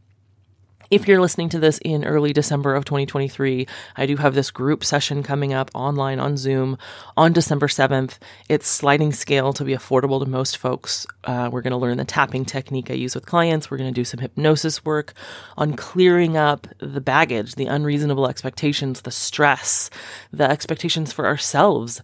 If 0.90 1.07
you're 1.07 1.20
listening 1.20 1.51
to 1.51 1.59
this 1.59 1.79
in 1.85 2.07
early 2.07 2.33
December 2.33 2.74
of 2.74 2.87
2023, 2.87 3.66
I 3.96 4.07
do 4.07 4.16
have 4.16 4.35
this 4.35 4.51
group 4.51 4.83
session 4.83 5.22
coming 5.22 5.53
up 5.53 5.70
online 5.74 6.18
on 6.18 6.38
Zoom 6.38 6.79
on 7.14 7.35
December 7.35 7.66
7th. 7.66 8.16
It's 8.48 8.66
sliding 8.66 9.12
scale 9.12 9.53
to 9.53 9.64
be 9.64 9.74
affordable 9.74 10.18
to 10.24 10.31
most 10.31 10.57
folks. 10.57 11.07
Uh, 11.24 11.51
we're 11.53 11.61
going 11.61 11.72
to 11.72 11.77
learn 11.77 11.98
the 11.98 12.07
tapping 12.07 12.46
technique 12.46 12.90
I 12.90 12.94
use 12.94 13.14
with 13.14 13.27
clients. 13.27 13.70
We're 13.70 13.77
going 13.77 13.92
to 13.92 14.01
do 14.01 14.07
some 14.07 14.20
hypnosis 14.20 14.83
work 14.83 15.12
on 15.59 15.77
clearing 15.77 16.38
up 16.38 16.66
the 16.79 17.03
baggage, 17.03 17.57
the 17.57 17.66
unreasonable 17.66 18.27
expectations, 18.27 19.03
the 19.03 19.11
stress, 19.11 19.90
the 20.33 20.51
expectations 20.51 21.12
for 21.12 21.27
ourselves 21.27 22.01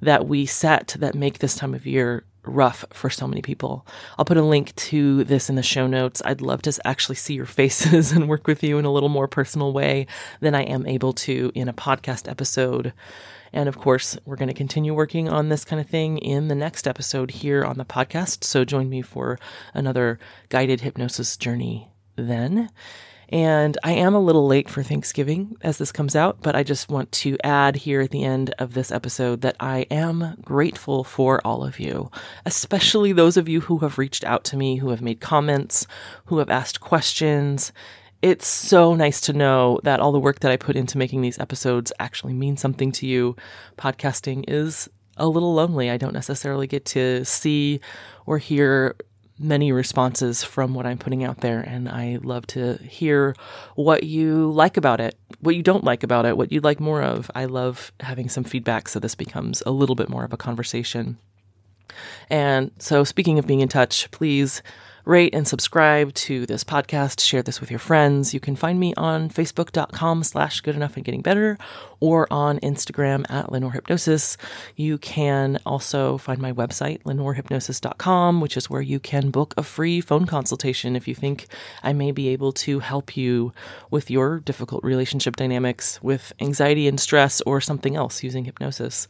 that 0.00 0.28
we 0.28 0.46
set 0.46 0.94
that 1.00 1.16
make 1.16 1.40
this 1.40 1.56
time 1.56 1.74
of 1.74 1.86
year 1.86 2.22
rough 2.44 2.84
for 2.92 3.10
so 3.10 3.26
many 3.26 3.42
people. 3.42 3.86
I'll 4.18 4.24
put 4.24 4.36
a 4.36 4.42
link 4.42 4.74
to 4.76 5.24
this 5.24 5.50
in 5.50 5.56
the 5.56 5.62
show 5.62 5.86
notes. 5.86 6.22
I'd 6.24 6.40
love 6.40 6.62
to 6.62 6.78
actually 6.84 7.16
see 7.16 7.34
your 7.34 7.46
faces 7.60 8.12
and 8.12 8.28
work 8.28 8.46
with 8.46 8.62
you 8.62 8.78
in 8.78 8.84
a 8.84 8.92
little 8.92 9.08
more 9.08 9.28
personal 9.28 9.72
way 9.72 10.06
than 10.40 10.54
I 10.54 10.62
am 10.62 10.86
able 10.86 11.12
to 11.14 11.52
in 11.54 11.68
a 11.68 11.72
podcast 11.72 12.28
episode. 12.30 12.92
And 13.52 13.68
of 13.68 13.78
course, 13.78 14.18
we're 14.24 14.36
going 14.36 14.48
to 14.48 14.54
continue 14.54 14.94
working 14.94 15.28
on 15.28 15.48
this 15.48 15.64
kind 15.64 15.80
of 15.80 15.88
thing 15.88 16.18
in 16.18 16.48
the 16.48 16.54
next 16.54 16.86
episode 16.86 17.30
here 17.30 17.64
on 17.64 17.78
the 17.78 17.84
podcast. 17.84 18.44
So 18.44 18.64
join 18.64 18.88
me 18.88 19.02
for 19.02 19.38
another 19.74 20.18
guided 20.48 20.82
hypnosis 20.82 21.36
journey 21.36 21.88
then. 22.16 22.70
And 23.30 23.76
I 23.84 23.92
am 23.92 24.14
a 24.14 24.20
little 24.20 24.46
late 24.46 24.70
for 24.70 24.82
Thanksgiving 24.82 25.56
as 25.60 25.76
this 25.76 25.92
comes 25.92 26.16
out, 26.16 26.38
but 26.40 26.56
I 26.56 26.62
just 26.62 26.88
want 26.88 27.12
to 27.12 27.36
add 27.44 27.76
here 27.76 28.00
at 28.00 28.10
the 28.10 28.24
end 28.24 28.54
of 28.58 28.72
this 28.72 28.90
episode 28.90 29.42
that 29.42 29.56
I 29.60 29.80
am 29.90 30.36
grateful 30.42 31.04
for 31.04 31.46
all 31.46 31.62
of 31.62 31.78
you, 31.78 32.10
especially 32.46 33.12
those 33.12 33.36
of 33.36 33.48
you 33.48 33.60
who 33.60 33.78
have 33.78 33.98
reached 33.98 34.24
out 34.24 34.44
to 34.44 34.56
me, 34.56 34.76
who 34.76 34.88
have 34.88 35.02
made 35.02 35.20
comments, 35.20 35.86
who 36.26 36.38
have 36.38 36.48
asked 36.48 36.80
questions. 36.80 37.70
It's 38.22 38.46
so 38.46 38.94
nice 38.94 39.20
to 39.22 39.34
know 39.34 39.78
that 39.84 40.00
all 40.00 40.12
the 40.12 40.18
work 40.18 40.40
that 40.40 40.50
I 40.50 40.56
put 40.56 40.74
into 40.74 40.96
making 40.96 41.20
these 41.20 41.38
episodes 41.38 41.92
actually 42.00 42.32
means 42.32 42.60
something 42.62 42.92
to 42.92 43.06
you. 43.06 43.36
Podcasting 43.76 44.44
is 44.48 44.88
a 45.18 45.28
little 45.28 45.52
lonely. 45.52 45.90
I 45.90 45.98
don't 45.98 46.14
necessarily 46.14 46.66
get 46.66 46.84
to 46.86 47.24
see 47.24 47.80
or 48.24 48.38
hear 48.38 48.96
many 49.38 49.72
responses 49.72 50.42
from 50.42 50.74
what 50.74 50.86
I'm 50.86 50.98
putting 50.98 51.24
out 51.24 51.40
there, 51.40 51.60
and 51.60 51.88
I 51.88 52.18
love 52.22 52.46
to 52.48 52.74
hear 52.78 53.34
what 53.74 54.04
you 54.04 54.50
like 54.52 54.76
about 54.76 55.00
it, 55.00 55.16
what 55.40 55.56
you 55.56 55.62
don't 55.62 55.84
like 55.84 56.02
about 56.02 56.26
it, 56.26 56.36
what 56.36 56.52
you'd 56.52 56.64
like 56.64 56.80
more 56.80 57.02
of. 57.02 57.30
I 57.34 57.44
love 57.44 57.92
having 58.00 58.28
some 58.28 58.44
feedback 58.44 58.88
so 58.88 58.98
this 58.98 59.14
becomes 59.14 59.62
a 59.64 59.70
little 59.70 59.94
bit 59.94 60.08
more 60.08 60.24
of 60.24 60.32
a 60.32 60.36
conversation. 60.36 61.18
And 62.30 62.70
so, 62.78 63.04
speaking 63.04 63.38
of 63.38 63.46
being 63.46 63.60
in 63.60 63.68
touch, 63.68 64.10
please 64.10 64.62
rate 65.08 65.34
and 65.34 65.48
subscribe 65.48 66.12
to 66.12 66.44
this 66.44 66.62
podcast. 66.62 67.20
Share 67.20 67.42
this 67.42 67.60
with 67.60 67.70
your 67.70 67.78
friends. 67.78 68.34
You 68.34 68.40
can 68.40 68.54
find 68.54 68.78
me 68.78 68.92
on 68.96 69.30
facebook.com 69.30 70.22
slash 70.22 70.60
good 70.60 70.76
enough 70.76 70.96
and 70.96 71.04
getting 71.04 71.22
better 71.22 71.56
or 71.98 72.30
on 72.30 72.60
Instagram 72.60 73.24
at 73.30 73.50
Lenore 73.50 73.72
Hypnosis. 73.72 74.36
You 74.76 74.98
can 74.98 75.58
also 75.64 76.18
find 76.18 76.40
my 76.40 76.52
website, 76.52 77.02
lenorehypnosis.com, 77.04 78.42
which 78.42 78.56
is 78.56 78.68
where 78.68 78.82
you 78.82 79.00
can 79.00 79.30
book 79.30 79.54
a 79.56 79.62
free 79.62 80.02
phone 80.02 80.26
consultation 80.26 80.94
if 80.94 81.08
you 81.08 81.14
think 81.14 81.46
I 81.82 81.94
may 81.94 82.12
be 82.12 82.28
able 82.28 82.52
to 82.52 82.80
help 82.80 83.16
you 83.16 83.54
with 83.90 84.10
your 84.10 84.40
difficult 84.40 84.84
relationship 84.84 85.36
dynamics 85.36 86.02
with 86.02 86.34
anxiety 86.38 86.86
and 86.86 87.00
stress 87.00 87.40
or 87.40 87.62
something 87.62 87.96
else 87.96 88.22
using 88.22 88.44
hypnosis 88.44 89.08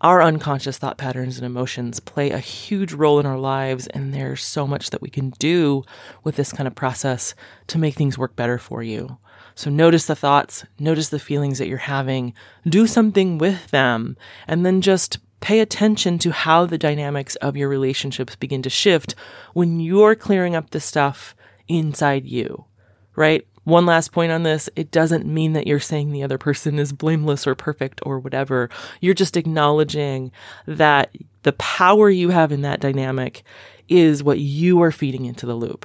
our 0.00 0.22
unconscious 0.22 0.76
thought 0.76 0.98
patterns 0.98 1.38
and 1.38 1.46
emotions 1.46 2.00
play 2.00 2.30
a 2.30 2.38
huge 2.38 2.92
role 2.92 3.18
in 3.18 3.26
our 3.26 3.38
lives, 3.38 3.86
and 3.88 4.12
there's 4.12 4.44
so 4.44 4.66
much 4.66 4.90
that 4.90 5.00
we 5.00 5.08
can 5.08 5.30
do 5.38 5.84
with 6.22 6.36
this 6.36 6.52
kind 6.52 6.66
of 6.66 6.74
process 6.74 7.34
to 7.68 7.78
make 7.78 7.94
things 7.94 8.18
work 8.18 8.36
better 8.36 8.58
for 8.58 8.82
you. 8.82 9.18
So 9.54 9.70
notice 9.70 10.04
the 10.04 10.14
thoughts, 10.14 10.66
notice 10.78 11.08
the 11.08 11.18
feelings 11.18 11.58
that 11.58 11.66
you're 11.66 11.78
having, 11.78 12.34
do 12.68 12.86
something 12.86 13.38
with 13.38 13.70
them, 13.70 14.18
and 14.46 14.66
then 14.66 14.82
just 14.82 15.18
pay 15.40 15.60
attention 15.60 16.18
to 16.18 16.30
how 16.30 16.66
the 16.66 16.76
dynamics 16.78 17.36
of 17.36 17.56
your 17.56 17.68
relationships 17.68 18.36
begin 18.36 18.62
to 18.62 18.70
shift 18.70 19.14
when 19.54 19.80
you're 19.80 20.14
clearing 20.14 20.54
up 20.54 20.70
the 20.70 20.80
stuff 20.80 21.34
inside 21.68 22.26
you, 22.26 22.66
right? 23.14 23.46
One 23.66 23.84
last 23.84 24.12
point 24.12 24.30
on 24.30 24.44
this 24.44 24.70
it 24.76 24.92
doesn't 24.92 25.26
mean 25.26 25.52
that 25.54 25.66
you're 25.66 25.80
saying 25.80 26.12
the 26.12 26.22
other 26.22 26.38
person 26.38 26.78
is 26.78 26.92
blameless 26.92 27.48
or 27.48 27.56
perfect 27.56 28.00
or 28.04 28.20
whatever. 28.20 28.70
You're 29.00 29.12
just 29.12 29.36
acknowledging 29.36 30.30
that 30.66 31.12
the 31.42 31.52
power 31.54 32.08
you 32.08 32.28
have 32.28 32.52
in 32.52 32.60
that 32.62 32.78
dynamic 32.78 33.42
is 33.88 34.22
what 34.22 34.38
you 34.38 34.80
are 34.82 34.92
feeding 34.92 35.24
into 35.24 35.46
the 35.46 35.56
loop. 35.56 35.84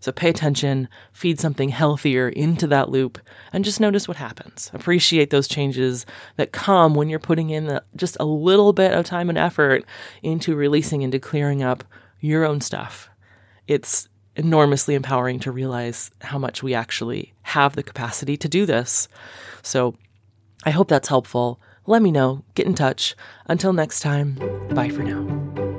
So 0.00 0.12
pay 0.12 0.28
attention, 0.28 0.86
feed 1.14 1.40
something 1.40 1.70
healthier 1.70 2.28
into 2.28 2.66
that 2.66 2.90
loop, 2.90 3.18
and 3.54 3.64
just 3.64 3.80
notice 3.80 4.06
what 4.06 4.18
happens. 4.18 4.70
Appreciate 4.74 5.30
those 5.30 5.48
changes 5.48 6.04
that 6.36 6.52
come 6.52 6.94
when 6.94 7.08
you're 7.08 7.18
putting 7.18 7.48
in 7.48 7.80
just 7.96 8.18
a 8.20 8.26
little 8.26 8.74
bit 8.74 8.92
of 8.92 9.06
time 9.06 9.30
and 9.30 9.38
effort 9.38 9.82
into 10.22 10.54
releasing, 10.54 11.00
into 11.00 11.18
clearing 11.18 11.62
up 11.62 11.84
your 12.20 12.44
own 12.44 12.60
stuff. 12.60 13.08
It's 13.66 14.10
enormously 14.38 14.94
empowering 14.94 15.40
to 15.40 15.52
realize 15.52 16.10
how 16.22 16.38
much 16.38 16.62
we 16.62 16.72
actually 16.72 17.34
have 17.42 17.74
the 17.76 17.82
capacity 17.82 18.36
to 18.38 18.48
do 18.48 18.64
this. 18.64 19.08
So 19.62 19.94
I 20.64 20.70
hope 20.70 20.88
that's 20.88 21.08
helpful. 21.08 21.60
Let 21.86 22.02
me 22.02 22.12
know. 22.12 22.44
Get 22.54 22.66
in 22.66 22.74
touch. 22.74 23.16
Until 23.46 23.72
next 23.72 24.00
time, 24.00 24.34
bye 24.70 24.88
for 24.88 25.02
now. 25.02 25.77